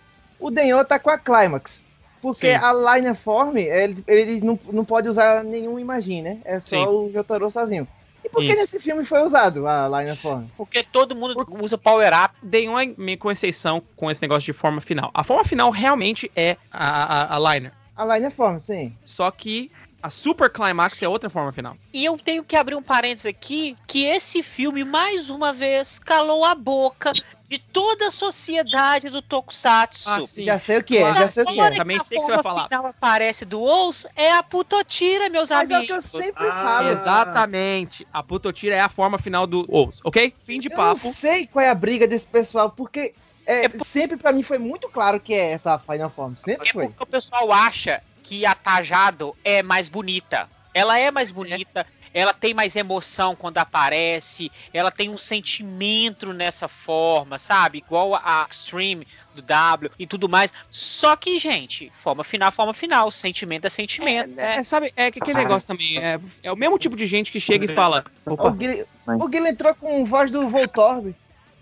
[0.41, 1.84] o Denho tá com a Climax.
[2.25, 2.65] Porque Sim.
[2.65, 6.39] a Lineform, ele, ele não, não pode usar nenhum Imagine, né?
[6.43, 6.87] É só Sim.
[6.87, 7.87] o Jotaro sozinho.
[8.25, 8.61] E por que Isso.
[8.63, 10.47] nesse filme foi usado a Lineform?
[10.57, 12.35] Porque todo mundo usa Power Up.
[12.43, 15.11] É meio com exceção com esse negócio de forma final.
[15.13, 17.73] A forma final realmente é a, a, a liner.
[17.95, 18.97] A Lineform, sim.
[19.05, 19.71] Só que
[20.03, 21.77] a Super Climax é outra forma final.
[21.93, 26.43] E eu tenho que abrir um parênteses aqui, que esse filme, mais uma vez, calou
[26.43, 27.13] a boca
[27.49, 30.09] de toda a sociedade do Tokusatsu.
[30.09, 30.45] Ah, sim.
[30.45, 31.71] Já sei o que é, já sei o que é.
[31.77, 32.69] Também sei que você vai forma falar.
[32.69, 35.87] final aparece do Ous, é a Putotira, meus Mas é o amigos.
[36.11, 36.89] que eu sempre Ah, falo.
[36.89, 38.07] Exatamente.
[38.13, 40.35] A Putotira é a forma final do Ous, ok?
[40.45, 41.01] Fim de Eu papo.
[41.05, 43.15] não sei qual é a briga desse pessoal, porque
[43.47, 46.35] é, É por- sempre pra mim foi muito claro que é essa Final Form.
[46.37, 46.87] Sempre É foi.
[46.89, 50.49] porque o pessoal acha que a Tajado é mais bonita.
[50.73, 56.69] Ela é mais bonita, ela tem mais emoção quando aparece, ela tem um sentimento nessa
[56.69, 57.79] forma, sabe?
[57.79, 60.53] Igual a Extreme do W e tudo mais.
[60.71, 63.11] Só que, gente, forma final, forma final.
[63.11, 64.39] Sentimento é sentimento.
[64.39, 65.99] É, sabe, é que aquele negócio também.
[65.99, 68.05] É, é o mesmo tipo de gente que chega e fala.
[68.25, 71.15] O Opa, Guilherme, o Guilherme entrou com voz do Voltorb.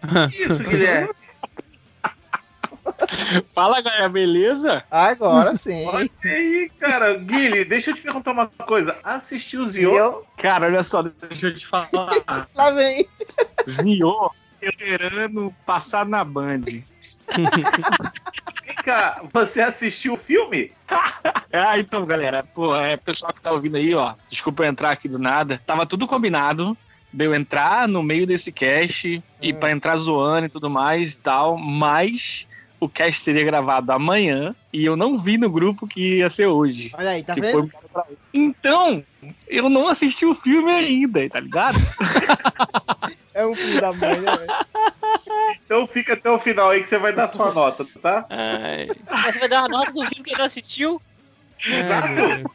[0.39, 1.09] Isso, Guilherme.
[3.55, 4.85] Fala, galera, beleza?
[4.91, 5.87] Agora sim.
[5.89, 7.15] Olha aí, cara.
[7.17, 8.97] Guilherme, deixa eu te perguntar uma coisa.
[9.03, 9.97] Assistiu o Zio?
[9.97, 12.11] Eu, Cara, olha só, deixa eu te falar.
[12.55, 13.09] Lá vem.
[13.69, 14.31] Zio,
[14.61, 16.65] esperando passar na Band.
[18.85, 20.73] Caraca, você assistiu o filme?
[21.53, 25.09] Ah, então, galera, pô, é, pessoal que tá ouvindo aí, ó, desculpa eu entrar aqui
[25.09, 25.61] do nada.
[25.65, 26.77] Tava tudo combinado
[27.13, 31.21] de eu entrar no meio desse cast e pra entrar zoando e tudo mais e
[31.21, 32.47] tal, mas
[32.83, 36.91] o cast seria gravado amanhã e eu não vi no grupo que ia ser hoje.
[36.99, 37.71] Olha aí, tá vendo?
[37.93, 38.03] foi
[38.35, 39.05] Então,
[39.47, 41.79] eu não assisti o filme ainda, tá ligado?
[43.35, 44.53] É um filho da mãe, né, velho?
[45.65, 48.27] Então fica até o final aí que você vai dar sua nota, tá?
[48.29, 48.89] Ai.
[49.25, 51.01] Você vai dar uma nota do filme que não assistiu?
[51.67, 52.53] Exato.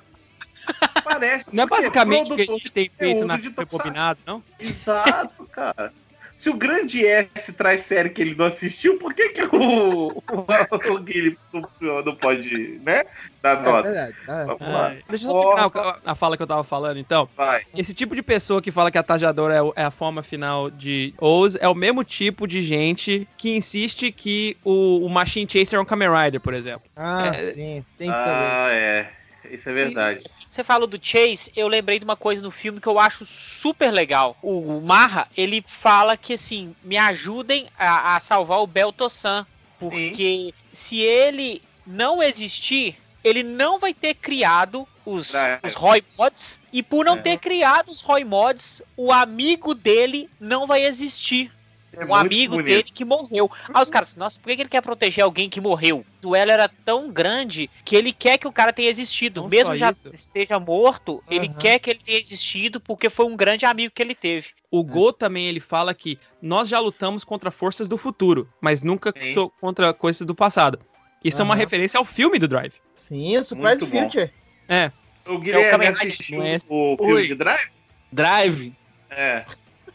[1.03, 1.49] Parece.
[1.51, 4.43] Não é basicamente o que a gente tem feito na Rebobinado, não?
[4.59, 5.91] Exato, cara.
[6.37, 10.21] Se o grande S traz série que ele não assistiu, por que, que o, o,
[10.93, 11.35] o Guilherme
[11.81, 13.03] não, não pode, né?
[13.41, 13.91] Dar É nota?
[13.91, 14.15] verdade.
[14.27, 14.95] Ah, Vamos lá.
[15.09, 17.27] Deixa eu só terminar a fala que eu tava falando, então.
[17.35, 17.63] Vai.
[17.75, 21.11] Esse tipo de pessoa que fala que a Tajadora é, é a forma final de
[21.19, 25.81] Oz é o mesmo tipo de gente que insiste que o, o Machine Chaser é
[25.81, 26.83] um Kamen Rider, por exemplo.
[26.95, 27.51] ah, É.
[27.51, 27.83] sim.
[27.97, 28.31] Tem isso também.
[28.35, 29.09] Ah, é.
[29.49, 30.23] Isso é verdade.
[30.49, 33.91] Você falou do Chase, eu lembrei de uma coisa no filme que eu acho super
[33.91, 34.35] legal.
[34.41, 39.45] O Marra, ele fala que assim, me ajudem a, a salvar o Belto-san.
[39.79, 45.59] Porque se ele não existir, ele não vai ter criado os, É.
[45.63, 46.59] os Roy Mods.
[46.73, 47.21] E por não É.
[47.21, 51.51] ter criado os Roy Mods, o amigo dele não vai existir.
[51.99, 52.67] É um amigo bonito.
[52.67, 53.49] dele que morreu.
[53.73, 55.99] Aí os caras, nossa, por que ele quer proteger alguém que morreu?
[55.99, 59.41] O duelo era tão grande que ele quer que o cara tenha existido.
[59.41, 60.09] Não Mesmo já isso.
[60.13, 61.55] esteja morto, ele Aham.
[61.57, 64.47] quer que ele tenha existido porque foi um grande amigo que ele teve.
[64.69, 69.11] O Go também ele fala que nós já lutamos contra forças do futuro, mas nunca
[69.33, 70.79] so- contra coisas do passado.
[71.23, 72.75] Isso é uma referência ao filme do Drive.
[72.93, 74.03] Sim, o Surprise Muito bom.
[74.03, 74.31] Future.
[74.69, 74.91] É.
[75.27, 77.25] O Guilherme Kamen Rider assistiu é o filme Oi.
[77.27, 77.69] de Drive?
[78.11, 78.73] Drive.
[79.09, 79.43] É.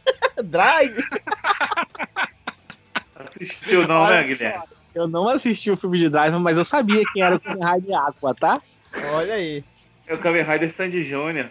[0.43, 0.97] Drive.
[3.31, 4.63] Assistiu não, né, Guilherme?
[4.95, 7.97] Eu não assisti o filme de Drive, mas eu sabia quem era o Kamen Rider
[7.99, 8.61] Aqua, tá?
[9.15, 9.65] Olha aí.
[10.07, 11.47] É o Kamen Rider Sandy Jr.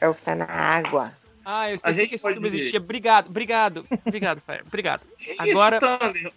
[0.00, 1.12] É o que tá na água.
[1.44, 2.80] Ah, eu esqueci que esse filme dizer- existia.
[2.80, 4.62] Obrigado, obrigado, obrigado, Fer.
[4.66, 5.02] Obrigado.
[5.18, 5.78] Que Agora-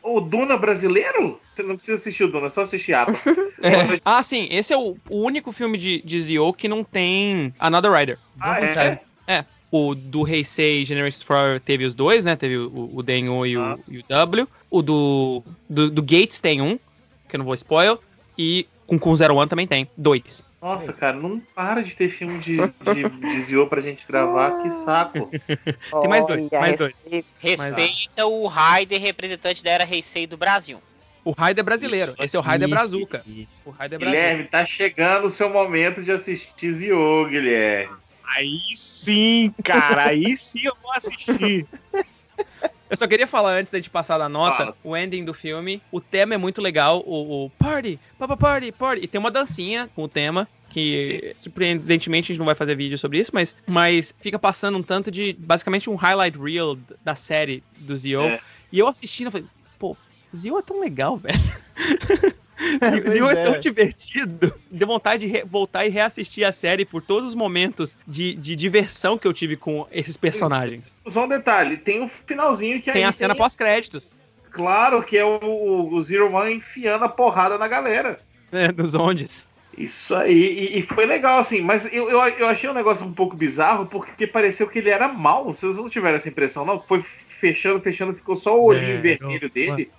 [0.03, 1.39] o Duna brasileiro?
[1.53, 3.13] Você não precisa assistir o Duna, é só assistir Apa.
[3.61, 3.99] É.
[4.05, 7.91] Ah, sim, esse é o, o único filme de, de Zio que não tem Another
[7.91, 8.17] Rider.
[8.39, 8.61] Ah, é?
[8.67, 9.01] pensar.
[9.71, 12.35] O do Heisei Generation Destroyer teve os dois, né?
[12.35, 13.75] Teve o, o Denho e, Ah.
[13.87, 14.47] o, e o W.
[14.69, 16.77] O do, do, do Gates tem um,
[17.27, 17.99] que eu não vou spoil.
[18.37, 20.43] E com, com Zero One também tem, dois.
[20.61, 24.69] Nossa, cara, não para de ter filme de, de, de Zio pra gente gravar, que
[24.69, 25.29] saco.
[26.01, 27.05] Tem mais dois, mais dois.
[27.39, 30.81] Respeita o Raider, representante da era Heisei do Brasil.
[31.23, 33.23] O Raider é brasileiro, esse é o Raider Brazuca.
[33.25, 33.69] isso.
[33.69, 34.27] O Raider é brasileiro.
[34.29, 37.95] Guilherme, tá chegando o seu momento de assistir Zio, Guilherme.
[38.35, 41.65] Aí sim, cara, aí sim eu vou assistir.
[42.89, 44.77] Eu só queria falar antes da gente passar da nota, Fala.
[44.83, 49.03] o ending do filme, o tema é muito legal, o, o party, papa party, party,
[49.03, 52.97] e tem uma dancinha com o tema, que surpreendentemente a gente não vai fazer vídeo
[52.97, 57.63] sobre isso, mas, mas fica passando um tanto de, basicamente um highlight reel da série
[57.77, 58.39] do Zio, É.
[58.71, 59.95] e eu assistindo, eu falei, pô,
[60.35, 61.37] Zio é tão legal, velho.
[62.79, 63.33] Pois Zio é.
[63.33, 63.43] é.
[63.43, 64.53] tão divertido.
[64.69, 69.17] Deu vontade de voltar e reassistir a série por todos os momentos de, de diversão
[69.17, 70.93] que eu tive com esses personagens.
[71.07, 74.15] Só um detalhe, tem o finalzinho que Tem aí a cena pós-créditos,
[74.51, 78.19] Claro que é o, o Zero One enfiando a porrada na galera.
[78.51, 79.47] né, dos ondes.
[79.77, 83.13] Isso aí, e, e foi legal, assim, mas eu, eu, eu achei um negócio um
[83.13, 85.45] pouco bizarro, porque pareceu que ele era mal.
[85.45, 86.81] Vocês não tiveram essa impressão, não?
[86.81, 89.91] Foi fechando, fechando, ficou só o olhinho Zero vermelho dele.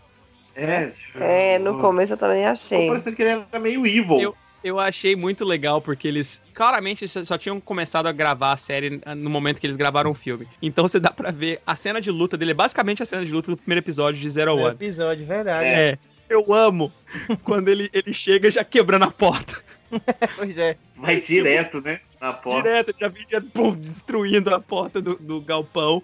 [0.55, 0.89] É,
[1.19, 2.87] É, no começo eu também achei.
[2.89, 4.21] parecendo que ele era meio evil.
[4.21, 9.01] Eu- Eu achei muito legal, porque eles claramente só tinham começado a gravar a série
[9.17, 10.47] no momento que eles gravaram o filme.
[10.61, 13.33] Então você dá pra ver a cena de luta dele, é basicamente a cena de
[13.33, 14.75] luta do primeiro episódio de Zero É One.
[14.75, 15.65] episódio, verdade.
[15.65, 15.99] É.
[16.29, 16.93] Eu amo
[17.43, 19.57] quando ele, ele chega já quebrando a porta.
[20.37, 20.77] Pois é.
[20.95, 22.01] Vai direto, né?
[22.21, 22.63] Na porta.
[22.63, 26.03] Direto, já vi já, pum, destruindo a porta do, do galpão.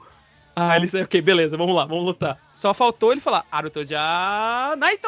[0.58, 2.38] Ah, ele saiu, ok, beleza, vamos lá, vamos lutar.
[2.54, 5.06] Só faltou ele falar, Aruto já Naito!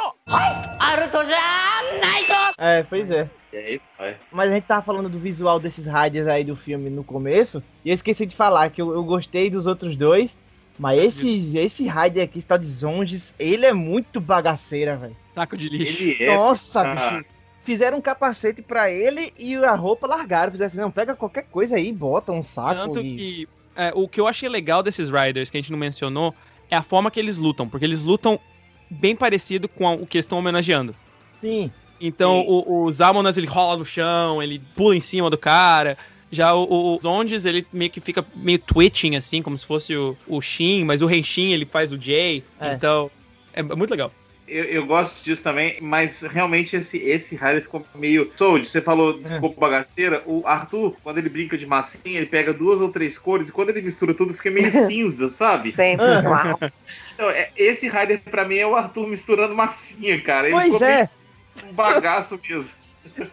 [2.58, 3.30] É, pois é.
[3.50, 4.16] E aí, vai.
[4.30, 7.62] Mas a gente tava falando do visual desses riders aí do filme no começo.
[7.82, 10.36] E eu esqueci de falar que eu, eu gostei dos outros dois.
[10.78, 15.16] Mas esse, esse rider aqui, está de Zonges, ele é muito bagaceira, velho.
[15.32, 16.02] Saco de lixo.
[16.02, 16.36] Ele é.
[16.36, 17.24] Nossa, ah, bicho.
[17.60, 20.52] Fizeram um capacete pra ele e a roupa largaram.
[20.52, 23.16] Fizeram assim, não, pega qualquer coisa aí, bota um saco Tanto e...
[23.16, 23.48] que
[23.78, 26.34] é, o que eu achei legal desses Riders, que a gente não mencionou,
[26.70, 28.38] é a forma que eles lutam, porque eles lutam
[28.90, 30.94] bem parecido com a- o que eles estão homenageando.
[31.40, 31.70] Sim,
[32.00, 32.46] Então, Sim.
[32.48, 35.96] o, o Zamonas, ele rola no chão, ele pula em cima do cara.
[36.30, 39.96] Já o, o, o Zondes, ele meio que fica meio twitching, assim, como se fosse
[39.96, 42.44] o, o Shin, mas o Renshin, ele faz o Jay.
[42.60, 42.72] É.
[42.74, 43.10] Então,
[43.52, 44.12] é muito legal.
[44.48, 48.32] Eu, eu gosto disso também, mas realmente esse, esse Rider ficou meio.
[48.36, 50.22] Sold, você falou ficou bagaceira.
[50.26, 53.68] O Arthur, quando ele brinca de massinha, ele pega duas ou três cores e quando
[53.70, 55.72] ele mistura tudo fica meio cinza, sabe?
[55.72, 56.58] Sempre igual.
[57.14, 60.48] Então, é- esse Rider pra mim é o Arthur misturando massinha, cara.
[60.48, 62.70] Ele Pois ficou é, meio um bagaço mesmo.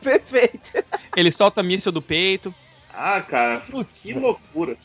[0.01, 0.71] perfeito.
[1.15, 2.53] Ele solta míssil do peito.
[2.89, 4.77] Ah, cara, Putz, que loucura.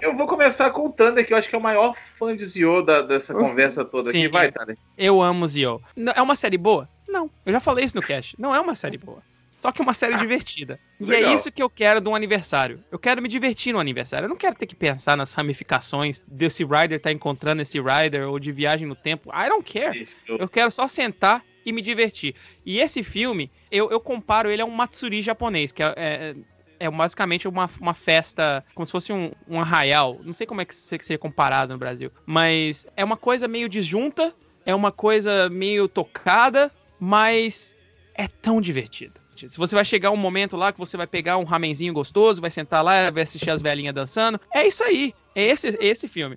[0.00, 2.44] Eu vou começar com o Thunder, que eu acho que é o maior fã de
[2.46, 4.24] Zio da, dessa conversa toda Sim.
[4.24, 4.28] aqui.
[4.28, 4.76] Vai, Thunder.
[4.96, 5.80] Eu amo Zio.
[6.16, 6.88] É uma série boa?
[7.06, 7.30] Não.
[7.44, 8.34] Eu já falei isso no cast.
[8.38, 9.22] Não é uma série boa.
[9.60, 10.80] Só que é uma série divertida.
[10.98, 11.30] E legal.
[11.30, 12.82] é isso que eu quero de um aniversário.
[12.90, 14.24] Eu quero me divertir no aniversário.
[14.24, 18.38] Eu não quero ter que pensar nas ramificações desse Rider tá encontrando esse Rider ou
[18.38, 19.30] de viagem no tempo.
[19.30, 20.02] I don't care.
[20.02, 20.24] Isso.
[20.28, 22.34] Eu quero só sentar e me divertir.
[22.64, 26.34] E esse filme, eu, eu comparo ele a um Matsuri japonês, que é, é,
[26.80, 30.18] é basicamente uma, uma festa, como se fosse um, um arraial.
[30.24, 32.10] Não sei como é que se- que seria comparado no Brasil.
[32.26, 34.34] Mas é uma coisa meio disjunta,
[34.66, 37.76] é uma coisa meio tocada, mas
[38.14, 39.20] é tão divertido.
[39.36, 42.50] Se você vai chegar um momento lá que você vai pegar um ramenzinho gostoso, vai
[42.50, 45.14] sentar lá, vai assistir as velhinhas dançando, é isso aí.
[45.34, 46.36] É esse, esse filme.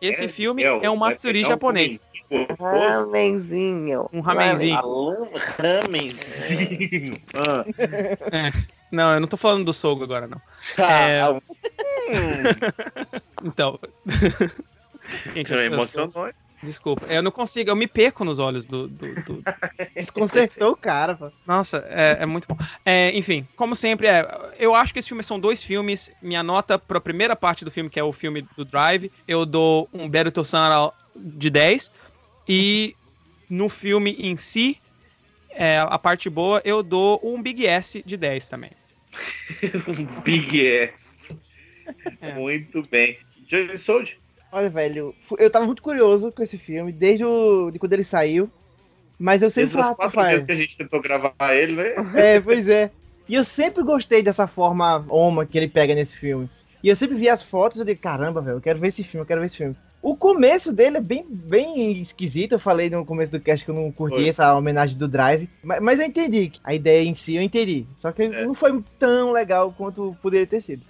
[0.00, 2.08] Esse É, filme é um Matsuri um japonês.
[2.60, 4.08] Ramenzinho.
[4.12, 4.78] Um ramenzinho.
[5.58, 7.14] Ramenzinho.
[7.34, 8.52] Ah,
[8.90, 10.40] Não, eu não tô falando do Sogo agora, não.
[10.76, 11.08] tá.
[12.08, 12.34] É,
[13.44, 13.78] Então.
[15.66, 16.30] Emocionou.
[16.62, 17.06] desculpa.
[17.06, 18.88] Eu não consigo, eu me perco nos olhos do.
[18.88, 19.42] do- do-
[19.96, 21.30] Desconcertou o cara, pô.
[21.46, 22.56] Nossa, é, é muito bom.
[22.84, 24.26] É, enfim, como sempre, é,
[24.58, 26.12] eu acho que esse filme são dois filmes.
[26.20, 29.88] Minha nota pra primeira parte do filme, que é o filme do Drive, eu dou
[29.92, 31.90] um Beruto San de 10.
[32.48, 32.96] E
[33.48, 34.78] no filme em si,
[35.54, 38.70] é, a parte boa, eu dou um Big S de 10 também.
[40.24, 41.38] Big S.
[42.20, 42.32] É.
[42.34, 43.18] Muito bem.
[43.46, 44.18] Johnny Sold?
[44.50, 48.50] Olha, velho, eu tava muito curioso com esse filme, desde o, de quando ele saiu.
[49.18, 50.30] Mas eu sempre falava Rafael.
[50.30, 51.94] vezes que a gente tentou gravar ele, né?
[52.14, 52.90] É, pois é.
[53.28, 56.48] E eu sempre gostei dessa forma oma que ele pega nesse filme.
[56.82, 59.02] E eu sempre vi as fotos e eu digo, caramba, velho, eu quero ver esse
[59.02, 59.74] filme, eu quero ver esse filme.
[60.06, 62.52] O começo dele é bem, bem esquisito.
[62.52, 64.28] Eu falei no começo do cast que eu não curti Foi.
[64.28, 65.48] essa homenagem do Drive.
[65.62, 66.52] Mas, mas eu entendi.
[66.62, 67.86] A ideia em si eu entendi.
[67.96, 68.44] Só que É.
[68.44, 70.84] não foi tão legal quanto poderia ter sido.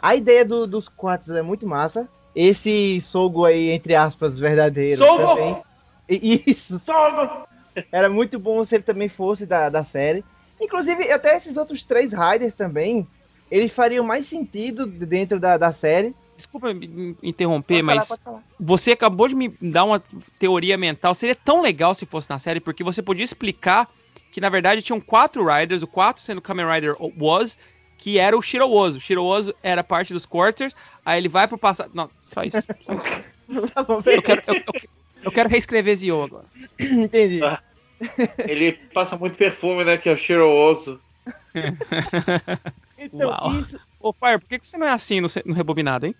[0.00, 2.08] A ideia do- dos quartos é muito massa.
[2.34, 4.96] Esse Sogo aí, entre aspas, verdadeiro.
[4.96, 5.26] Sogo!
[5.26, 5.62] também.
[6.08, 7.46] Isso, Sogo!
[7.92, 10.24] Era muito bom se ele também fosse da, da série.
[10.58, 13.06] Inclusive, até esses outros três Riders também,
[13.50, 16.14] eles fariam mais sentido dentro da, da série.
[16.38, 18.08] Desculpa me- interromper, falar, mas
[18.60, 20.00] você acabou de me dar uma
[20.38, 21.12] teoria mental.
[21.14, 23.90] Seria tão legal se fosse na série, porque você podia explicar
[24.30, 27.58] que, na verdade, tinham quatro Riders, o quarto sendo Kamen Rider Was,
[27.96, 28.98] que era o Shiro Ozu.
[28.98, 30.74] O Shiro Ozu era parte dos Quarters,
[31.04, 31.90] aí ele vai pro passado...
[31.92, 32.58] Não, só isso.
[32.82, 33.28] Só isso.
[33.74, 34.62] Tá Eu quero, eu, eu-
[35.24, 36.44] eu quero reescrever Zio agora.
[36.78, 37.42] entendi.
[37.42, 37.60] Ah.
[38.38, 39.96] Ele passa muito perfume, né?
[39.98, 41.00] Que é o cheiroso.
[42.96, 43.52] Então, Uau.
[43.58, 46.14] isso Ô, Fire, por que que você não é assim no, no Rebobinado, hein?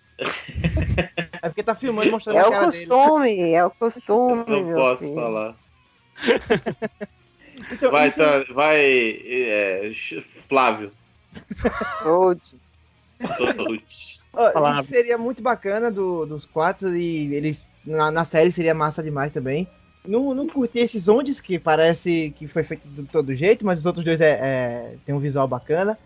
[1.41, 2.85] é porque tá filmando e mostrando É a o cara dele.
[2.85, 4.45] costume, é o costume.
[4.47, 5.15] Não posso filho.
[5.15, 5.55] falar.
[7.71, 9.91] Então, Vai, isso, tá, vai é,
[10.47, 10.91] Flávio.
[12.01, 12.39] Old.
[14.33, 14.79] ó, falar.
[14.79, 19.31] isso seria muito bacana do, dos quatro e eles na, na série seria massa demais
[19.33, 19.67] também.
[20.07, 23.85] Não, não curti esses ondes que parece que foi feito de todo jeito, mas os
[23.85, 25.97] outros dois é, é- tem um visual bacana.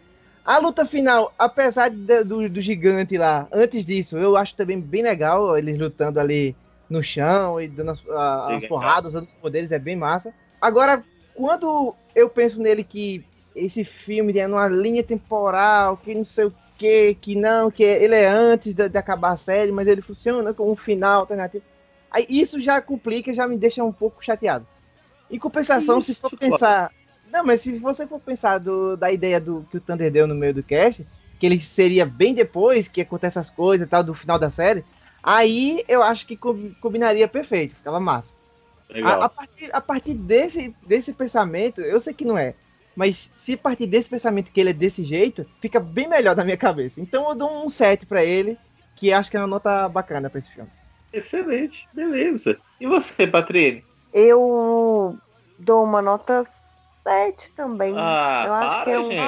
[0.46, 5.02] A luta final, apesar de- do, do gigante lá, antes disso, eu acho também bem
[5.02, 6.54] legal eles lutando ali
[6.90, 8.70] no chão e dando as, a- as Legal.
[8.70, 10.34] porradas, usando os poderes, é bem massa.
[10.60, 13.24] Agora, quando eu penso nele que
[13.56, 18.16] esse filme é numa linha temporal, que não sei o que, que não, que ele
[18.16, 21.64] é antes de, de acabar a série, mas ele funciona com um final alternativo.
[22.12, 24.68] Aí isso já complica, já me deixa um pouco chateado.
[25.30, 26.92] Em compensação, se for pensar.
[27.34, 30.36] Não, mas se você for pensar do- da ideia do que o Thunder deu no
[30.36, 31.04] meio do cast,
[31.40, 34.84] que ele seria bem depois que acontece as coisas e tal, do final da série,
[35.24, 38.36] aí eu acho que com- combinaria perfeito, ficava massa.
[39.02, 42.54] A, a partir, a partir desse, desse pensamento, eu sei que não é,
[42.96, 46.56] mas se partir desse pensamento que ele é desse jeito, fica bem melhor na minha
[46.56, 47.02] cabeça.
[47.02, 48.60] Então eu dou um 7 pra ele,
[48.96, 50.70] que acho que é uma nota bacana pra esse filme.
[51.12, 52.60] Excelente, beleza.
[52.80, 53.84] E você, Patrícia?
[54.14, 55.18] Eu
[55.58, 56.46] dou uma nota
[57.04, 57.94] 7 também.
[57.98, 59.16] Ah, eu acho que é um gente.
[59.16, 59.24] 7.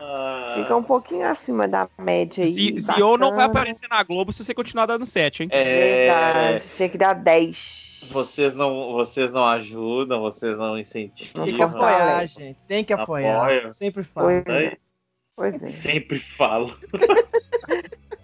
[0.00, 2.50] Ah, Fica um pouquinho acima da média aí.
[2.50, 5.48] Zi- Zio não vai aparecer na Globo se você continuar dando 7, hein?
[5.52, 8.08] é, Verdade, tinha que dar 10.
[8.10, 11.44] vocês não, vocês não ajudam, vocês não incentivam.
[11.44, 12.58] Tem que apoiar, gente.
[12.66, 13.36] Tem que apoiar.
[13.42, 13.68] Apoia.
[13.72, 14.26] Sempre falo.
[14.26, 14.76] Pois é.
[15.36, 15.66] Pois é.
[15.66, 16.74] Sempre falo.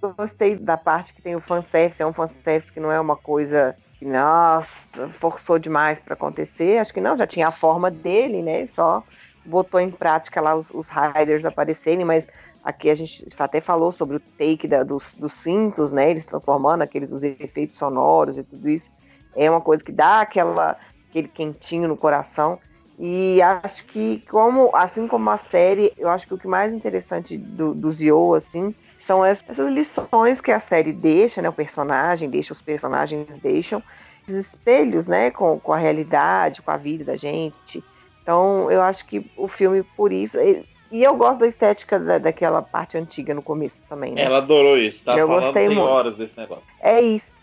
[0.02, 3.16] Eu gostei da parte que tem o fanservice, é um fanservice que não é uma
[3.16, 6.78] coisa nossa, forçou demais para acontecer.
[6.78, 8.66] Acho que não, já tinha a forma dele, né?
[8.66, 9.03] Só
[9.45, 12.26] botou em prática lá os, os riders aparecerem, mas
[12.62, 16.11] aqui a gente até falou sobre o take da, dos, dos cintos, né?
[16.11, 18.90] Eles transformando aqueles os efeitos sonoros e tudo isso.
[19.36, 20.76] É uma coisa que dá aquela,
[21.11, 22.59] aquele quentinho no coração.
[22.99, 27.36] E acho que, como, assim como a série, eu acho que o que mais interessante
[27.36, 28.72] do, do Zio, assim,
[29.05, 31.48] são essas lições que a série deixa, né?
[31.48, 33.82] O personagem deixa, os personagens deixam,
[34.26, 35.30] esses espelhos, né?
[35.30, 37.84] Com, com a realidade, com a vida da gente.
[38.22, 40.38] Então, eu acho que o filme, por isso.
[40.38, 44.14] Ele, e eu gosto da estética da, daquela parte antiga no começo também.
[44.14, 44.22] Né?
[44.22, 45.90] Ela adorou isso, tá Eu falando gostei tem muito.
[45.90, 46.64] horas desse negócio.
[46.80, 47.34] É isso.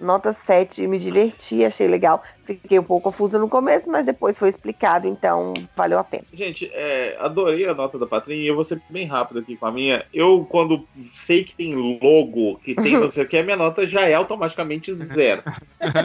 [0.00, 2.22] Nota 7, me diverti, achei legal.
[2.44, 6.24] Fiquei um pouco confusa no começo, mas depois foi explicado, então valeu a pena.
[6.32, 9.66] Gente, é, adorei a nota da Patrícia e eu vou ser bem rápido aqui com
[9.66, 10.04] a minha.
[10.12, 13.86] Eu, quando sei que tem logo, que tem não sei o que, a minha nota
[13.86, 15.42] já é automaticamente zero.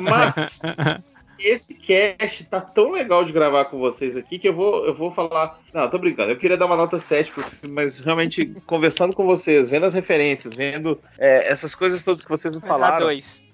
[0.02, 4.94] Mas esse cast tá tão legal de gravar com vocês aqui que eu vou, eu
[4.94, 5.60] vou falar.
[5.74, 6.32] Não, tô brincando.
[6.32, 9.94] Eu queria dar uma nota 7 pro filme, mas realmente conversando com vocês, vendo as
[9.94, 13.06] referências, vendo é, essas coisas todas que vocês me Vai dar falaram.
[13.06, 13.45] dois.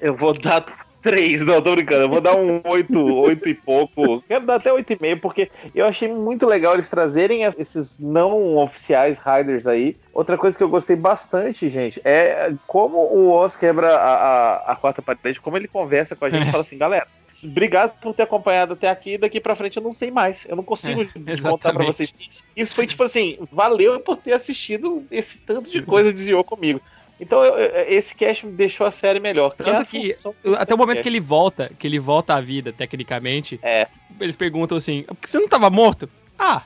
[0.00, 0.64] Eu vou dar
[1.02, 2.02] três, não, tô brincando.
[2.02, 4.22] Eu vou dar um oito, oito e pouco.
[4.28, 7.98] Quero dar até oito e meio, porque eu achei muito legal eles trazerem es- esses
[7.98, 9.96] não oficiais riders aí.
[10.12, 14.76] Outra coisa que eu gostei bastante, gente, é como o Oz quebra a, a, a
[14.76, 17.06] quarta parede, como ele conversa com a gente e fala assim, galera.
[17.44, 19.16] Obrigado por ter acompanhado até aqui.
[19.16, 20.44] Daqui pra frente eu não sei mais.
[20.48, 21.06] Eu não consigo É,
[21.40, 22.12] contar pra vocês.
[22.56, 26.80] Isso foi tipo assim: valeu por ter assistido esse tanto de coisa desviou comigo.
[27.20, 29.54] Então eu- esse cast me deixou a série melhor.
[29.58, 30.16] é Tanto que
[30.58, 31.02] até o momento cast.
[31.02, 33.86] que ele volta, que ele volta à vida, tecnicamente, É.
[34.18, 36.08] eles perguntam assim, por que você não tava morto?
[36.38, 36.62] Ah,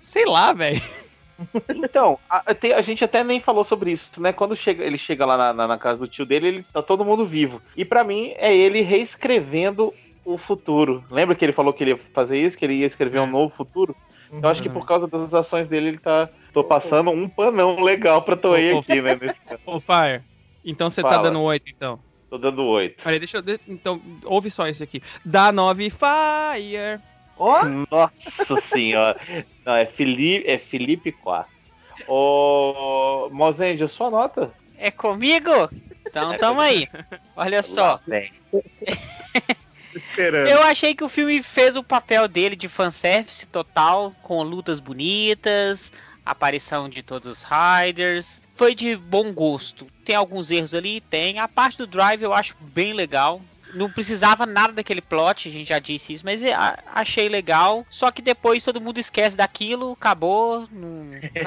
[0.00, 0.80] sei lá, velho.
[1.74, 2.42] Então, a,
[2.76, 4.30] a gente até nem falou sobre isso, né?
[4.30, 7.02] Quando chega, ele chega lá na, na- na casa do tio dele, ele tá todo
[7.02, 7.62] mundo vivo.
[7.74, 9.92] E pra mim é ele reescrevendo
[10.22, 11.02] o futuro.
[11.10, 13.54] Lembra que ele falou que ele ia fazer isso, que ele ia escrever um novo
[13.54, 13.96] futuro?
[14.30, 16.28] Eu acho que por causa das ações dele, ele tá.
[16.52, 19.18] Tô passando um panão legal pra Toei aqui, né?
[19.20, 19.60] Nesse caso.
[19.66, 20.22] Ô, Fire,
[20.64, 21.22] então você tá Fala.
[21.24, 21.98] dando 8, então.
[22.30, 23.02] Tô dando oito.
[23.02, 23.60] Peraí, deixa eu...
[23.66, 25.02] Então, ouve só isso aqui.
[25.24, 27.00] Dá 9 Fire.
[27.36, 29.18] Ó, Nossa senhora.
[29.66, 31.50] Não, é Felipe, é Felipe 4.
[32.06, 33.28] Ô.
[33.32, 34.52] Mozende, a sua nota?
[34.78, 35.50] É comigo?
[36.06, 36.86] Então tamo aí.
[37.34, 38.00] Olha só.
[40.48, 45.92] Eu achei que o filme fez o papel dele de fanservice total, com lutas bonitas,
[46.30, 48.40] aparição de todos os riders.
[48.54, 49.86] Foi de bom gosto.
[50.04, 51.00] Tem alguns erros ali?
[51.00, 51.38] Tem.
[51.38, 53.40] A parte do drive eu acho bem legal.
[53.72, 56.42] Não precisava nada daquele plot, a gente já disse isso, mas
[56.92, 57.86] achei legal.
[57.88, 61.04] Só que depois todo mundo esquece daquilo, acabou, não,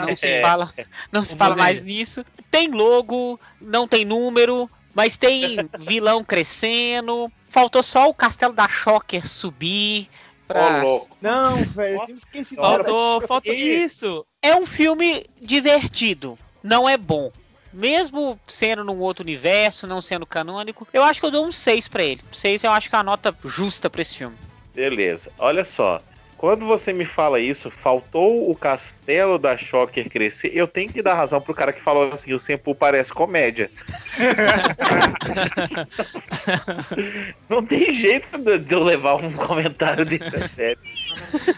[0.07, 0.41] não se É.
[0.41, 0.71] fala,
[1.11, 2.25] não se fala mais nisso.
[2.49, 7.29] Tem logo, não tem número, mas tem vilão crescendo.
[7.49, 10.07] Faltou só o castelo da Shocker subir.
[10.53, 10.83] Pra...
[10.83, 11.17] louco.
[11.21, 12.61] não, velho, eu tinha esquecido.
[12.61, 14.25] Faltou, faltou isso.
[14.41, 17.31] É um filme divertido, não é bom.
[17.71, 21.87] Mesmo sendo num outro universo, não sendo canônico, eu acho que eu dou um 6
[21.87, 22.21] pra ele.
[22.31, 24.35] 6 eu acho que é a nota justa pra esse filme.
[24.75, 25.31] Beleza.
[25.39, 25.99] Olha só.
[26.43, 31.13] Quando você me fala isso, faltou o castelo da Shocker crescer, eu tenho que dar
[31.13, 33.71] razão pro cara que falou assim, o Senpu parece comédia.
[37.47, 40.81] Não tem jeito de de eu levar um comentário desse a sério.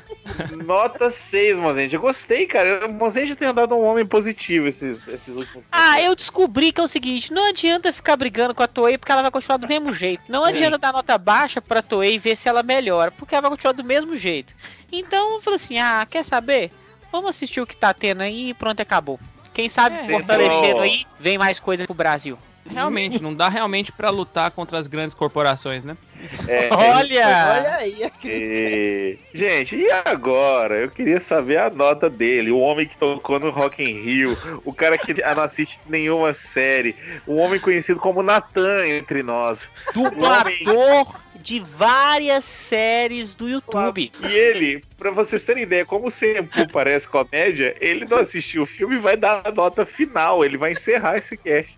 [0.66, 1.96] Nota 6, Mozende.
[1.96, 2.88] Eu gostei, cara.
[2.88, 6.84] O Mozende tem andado um homem positivo esses, esses últimos Ah, eu descobri que é
[6.84, 9.94] o seguinte: não adianta ficar brigando com a Toei porque ela vai continuar do mesmo
[9.94, 10.24] jeito.
[10.28, 13.52] Não adianta dar nota baixa pra Toei e ver se ela melhora, porque ela vai
[13.52, 14.56] continuar do mesmo jeito.
[14.92, 16.72] Então eu falei assim: ah, quer saber?
[17.12, 19.20] Vamos assistir o que tá tendo aí e pronto, acabou.
[19.54, 22.38] Quem sabe É, fortalecendo aí, vem mais coisa pro Brasil.
[22.68, 25.96] Realmente, não dá realmente pra lutar contra as grandes corporações, né?
[26.48, 27.58] É, Olha!
[27.60, 28.12] Olha aí, a.
[28.28, 29.18] E...
[29.34, 30.78] Gente, e agora?
[30.78, 32.52] Eu queria saber a nota dele.
[32.52, 36.96] O homem que tocou no Rock in Rio, o cara que não assiste nenhuma série,
[37.26, 39.72] o homem conhecido como Natan entre nós.
[39.94, 44.12] Dublador de várias séries do YouTube.
[44.20, 48.66] E ele, pra vocês terem ideia, como o Senpu parece comédia, ele não assistiu o
[48.66, 50.44] filme e vai dar a nota final.
[50.44, 51.78] Ele vai encerrar esse cast.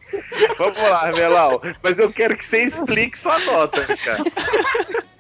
[0.57, 1.61] Vamos lá, Melau.
[1.84, 4.24] Mas eu quero que você explique sua nota, cara.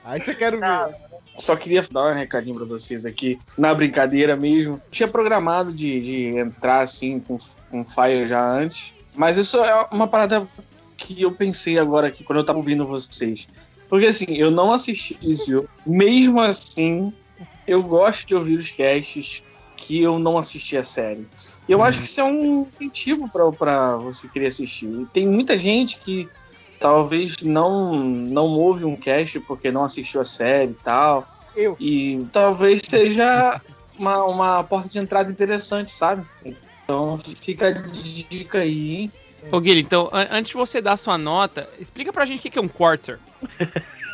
[0.05, 0.95] Aí você quer ver.
[1.37, 4.81] Só queria dar um recadinho pra vocês aqui, na brincadeira mesmo.
[4.89, 7.37] Tinha programado de, de entrar assim com,
[7.69, 10.47] com Fire já antes, mas isso é uma parada
[10.95, 13.47] que eu pensei agora aqui quando eu tava ouvindo vocês.
[13.89, 17.11] Porque assim, eu não assisti isso, mesmo assim,
[17.65, 19.41] eu gosto de ouvir os casts
[19.75, 21.27] que eu não assisti a série.
[21.67, 24.87] E eu acho que isso é um incentivo pra- pra você querer assistir.
[24.87, 26.29] E tem muita gente que
[26.79, 31.27] talvez não não houve um cast porque não assistiu a série e tal.
[31.55, 31.75] Eu.
[31.79, 33.61] E talvez seja
[33.97, 36.25] uma, uma porta de entrada interessante, sabe?
[36.83, 39.11] Então fica a dica aí, hein?
[39.51, 42.49] Ô, Guilherme, então, an- antes de você dar sua nota, explica pra gente o que
[42.49, 43.19] que é um quarter.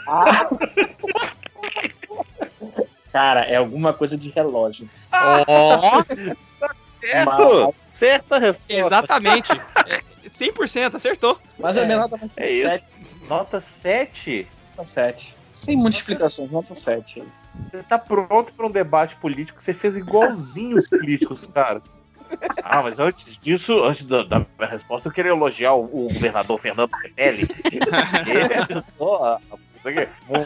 [3.12, 4.90] Cara, é alguma coisa de relógio.
[5.12, 6.04] Ó,
[7.00, 7.76] Certo!
[7.92, 8.74] Certa resposta.
[8.74, 9.52] exatamente.
[9.88, 11.40] É, 100%, acertou.
[11.60, 12.70] Mas a minha nota vai ser É isso.
[12.70, 12.86] 7.
[13.30, 14.48] Nota 7.
[14.72, 15.38] Nota 7.
[15.54, 17.24] Sem muitas explicações, nota 7.
[17.72, 19.62] Você tá pronto para um debate político?
[19.62, 21.82] Você fez igualzinho os políticos, cara.
[22.64, 26.60] Ah, mas antes disso, antes da, da minha resposta, eu queria elogiar o, o governador
[26.60, 27.48] Fernando Petelli.
[28.28, 29.40] Ele ajudou a-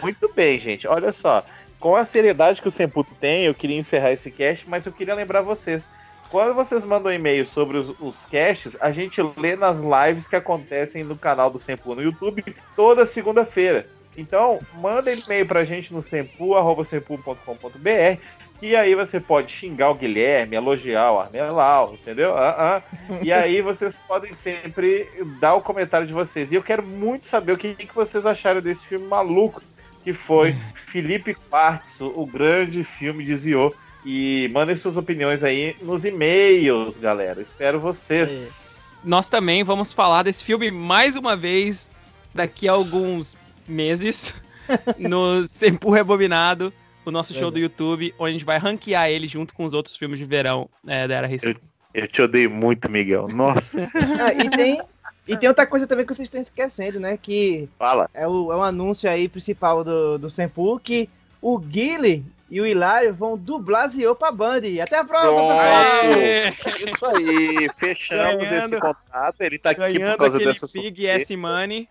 [0.01, 0.87] Muito bem, gente.
[0.87, 1.43] Olha só.
[1.79, 5.13] Com a seriedade que o Semputo tem, eu queria encerrar esse cast, mas eu queria
[5.13, 5.87] lembrar vocês.
[6.31, 11.03] Quando vocês mandam e-mail sobre os, os casts, a gente lê nas lives que acontecem
[11.03, 12.43] no canal do Sempu no YouTube
[12.75, 13.85] toda segunda-feira.
[14.17, 18.19] Então, manda e-mail pra gente no sempu.sempu.com.br
[18.61, 22.35] e aí você pode xingar o Guilherme, elogiar o Armelau, entendeu?
[22.35, 23.19] Ah, ah.
[23.21, 25.07] E aí vocês podem sempre
[25.39, 26.51] dar o comentário de vocês.
[26.51, 29.61] E eu quero muito saber o que, que vocês acharam desse filme maluco
[30.03, 30.55] que foi
[30.87, 33.75] Felipe Quartzo, o grande filme de Zio.
[34.05, 37.41] E mandem suas opiniões aí nos e-mails, galera.
[37.41, 38.95] Espero vocês.
[39.03, 41.91] Nós também vamos falar desse filme mais uma vez
[42.33, 43.35] daqui a alguns
[43.67, 44.33] meses
[44.97, 46.73] no Sempu Rebobinado,
[47.09, 49.95] o nosso show do YouTube, onde a gente vai ranquear ele junto com os outros
[49.97, 51.59] filmes de verão é, da Era Recente.
[51.93, 53.27] Eu te odeio muito, Miguel.
[53.27, 53.77] Nossa.
[54.19, 54.81] Ah, e, tem,
[55.27, 57.17] e tem outra coisa também que vocês estão esquecendo, né?
[57.17, 58.09] Que Fala.
[58.13, 61.09] é o, é o anúncio aí principal do, do Senpu que
[61.41, 64.61] o Guile e o Hilário vão dublar Zio pra Band.
[64.81, 66.13] Até a próxima, pessoal!
[66.13, 66.49] Aê!
[66.85, 69.41] Isso aí, fechamos Ganhando- esse contrato.
[69.41, 71.89] Ele tá aqui por causa aquele dessa Pig S Money.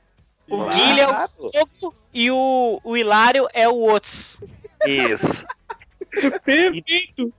[0.49, 0.71] O Claro.
[0.77, 4.41] Guilherme é o Sofo e o, o Hilário é o Otis.
[4.85, 5.47] Isso.
[6.45, 7.33] Perfeito!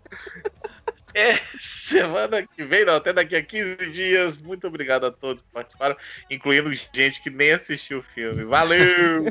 [1.13, 4.37] É, semana que vem, não, até daqui a 15 dias.
[4.37, 5.95] Muito obrigado a todos que participaram,
[6.29, 8.43] incluindo gente que nem assistiu o filme.
[8.43, 9.25] Valeu!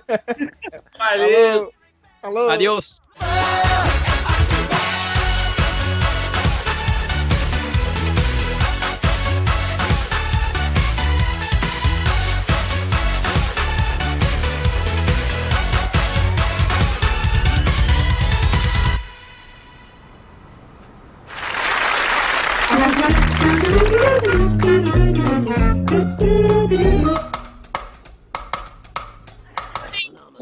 [0.98, 1.72] Valeu!
[2.20, 2.50] Falou!
[2.50, 3.00] Adeus!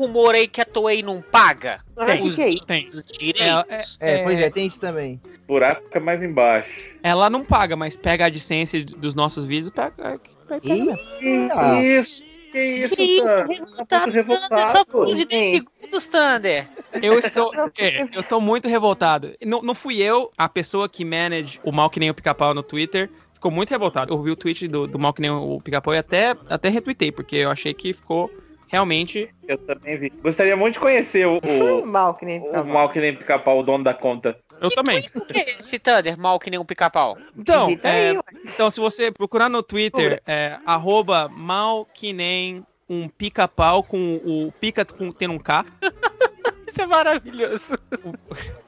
[0.06, 2.64] Rumor aí que a Toei não paga que os, que é isso?
[2.64, 2.88] Tem.
[2.88, 3.96] os direitos.
[4.00, 5.20] É, pois é, tem isso também.
[5.46, 6.70] Buraco fica mais embaixo.
[7.02, 9.90] Ela não paga, mas pega a AdSense dos nossos vídeos pega.
[9.90, 10.20] pega-
[10.60, 11.82] pega!
[11.82, 14.86] Isso, que isso, Que isso, revoltado, Tá muito Thunder, só revoltado.
[14.86, 16.68] por de 10 segundos, Thunder.
[17.02, 19.34] Eu estou, é, eu tô muito revoltado.
[19.44, 22.62] Não, não fui eu, a pessoa que manage o mal que nem o pica-pau no
[22.62, 23.10] Twitter.
[23.34, 24.10] Ficou muito revoltado.
[24.14, 27.12] Eu vi o tweet do, do mal que nem o pica-pau e até, até retuitei,
[27.12, 28.30] porque eu achei que ficou
[28.74, 29.32] realmente.
[29.46, 30.10] Eu também vi.
[30.20, 33.62] Gostaria muito de conhecer o, o, Mal que nem o mal que nem pica-pau, o
[33.62, 34.36] dono da conta.
[34.60, 35.08] Eu também.
[35.14, 37.16] O que é esse Thunder, mal que nem um pica-pau?
[37.36, 43.08] Então, é, aí, então, se você procurar no Twitter, é, arroba mal que nem um
[43.08, 45.64] pica-pau com o pica com, tendo um K.
[46.68, 47.74] Isso é maravilhoso.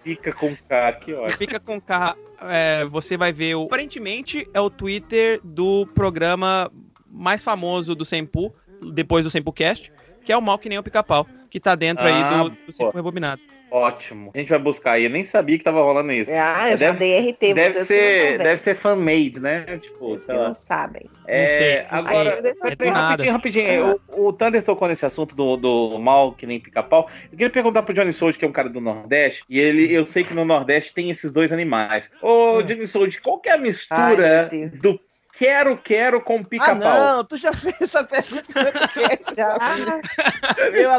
[0.05, 1.29] Fica com K aqui, ó.
[1.31, 3.65] Fica com K, é, você vai ver o.
[3.65, 6.71] Aparentemente é o Twitter do programa
[7.11, 8.55] mais famoso do Sempu,
[8.93, 9.93] depois do SempuCast,
[10.24, 12.72] que é o mal que nem o pica-pau, que tá dentro aí Ah, do, do
[12.72, 13.41] Sempu Rebobinado.
[13.68, 14.30] Ótimo.
[14.32, 15.05] A gente vai buscar aí.
[15.05, 16.30] Eu nem sabia que tava rolando isso.
[16.32, 17.53] Ah, eu já Deve- dei RT.
[17.55, 19.64] Deve ser, não deve ser fan-made, né?
[19.82, 20.55] Tipo, sei não lá.
[20.55, 21.11] sabem.
[21.26, 22.76] É, sei, não agora, sei.
[22.76, 24.01] do nada, rapidinho, rapidinho.
[24.16, 27.09] O, o Thunder tocou nesse assunto do, do mal que nem pica-pau.
[27.24, 30.07] Eu queria perguntar pro Johnny Souza, que é um cara do Nordeste, e ele, eu
[30.07, 32.09] sei que no Nordeste tem esses dois animais.
[32.22, 35.01] Ô, Johnny Souza, qual que é a mistura Ai, meu
[35.39, 35.39] Deus.
[35.39, 36.76] do quero-quero com Ah, pica-pau?
[36.78, 39.34] não, tu já fez essa pergunta no podcast.
[39.37, 40.91] Johnny Eu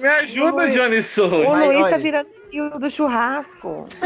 [0.00, 1.48] me ajuda, Luiz- Johnny O Souza.
[1.48, 3.84] Mas, Luiz tá virando fio do churrasco.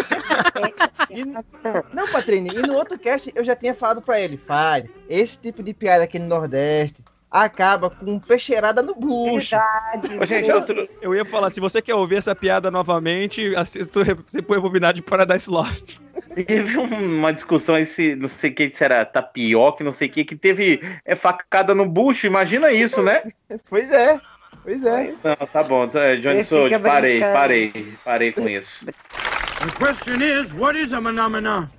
[1.10, 5.36] E- Não, Patrícia, e no outro cast eu já tinha falado pra ele, Fire, esse
[5.38, 9.56] tipo de piada aqui no Nordeste acaba com peixeirada no bucho.
[9.56, 10.18] Verdade.
[10.20, 14.04] Ô, gente, outro, Eu ia falar, se você quer ouvir essa piada novamente, assista o
[14.26, 15.98] Sempu Rebobinado de Paradise Lost.
[16.34, 20.10] Teve uma discussão aí se não sei o que se era tapioca, não sei o
[20.10, 22.26] que, que teve é, facada no bucho.
[22.26, 23.22] Imagina isso, né?
[23.68, 24.20] Pois é,
[24.62, 25.14] pois é.
[25.22, 28.84] Não, tá bom, tá, Johnny Ele Souza, fica parei, parei, parei com isso.
[28.86, 31.70] The question is, what is a phenomena?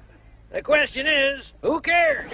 [0.52, 2.28] The question is, who cares?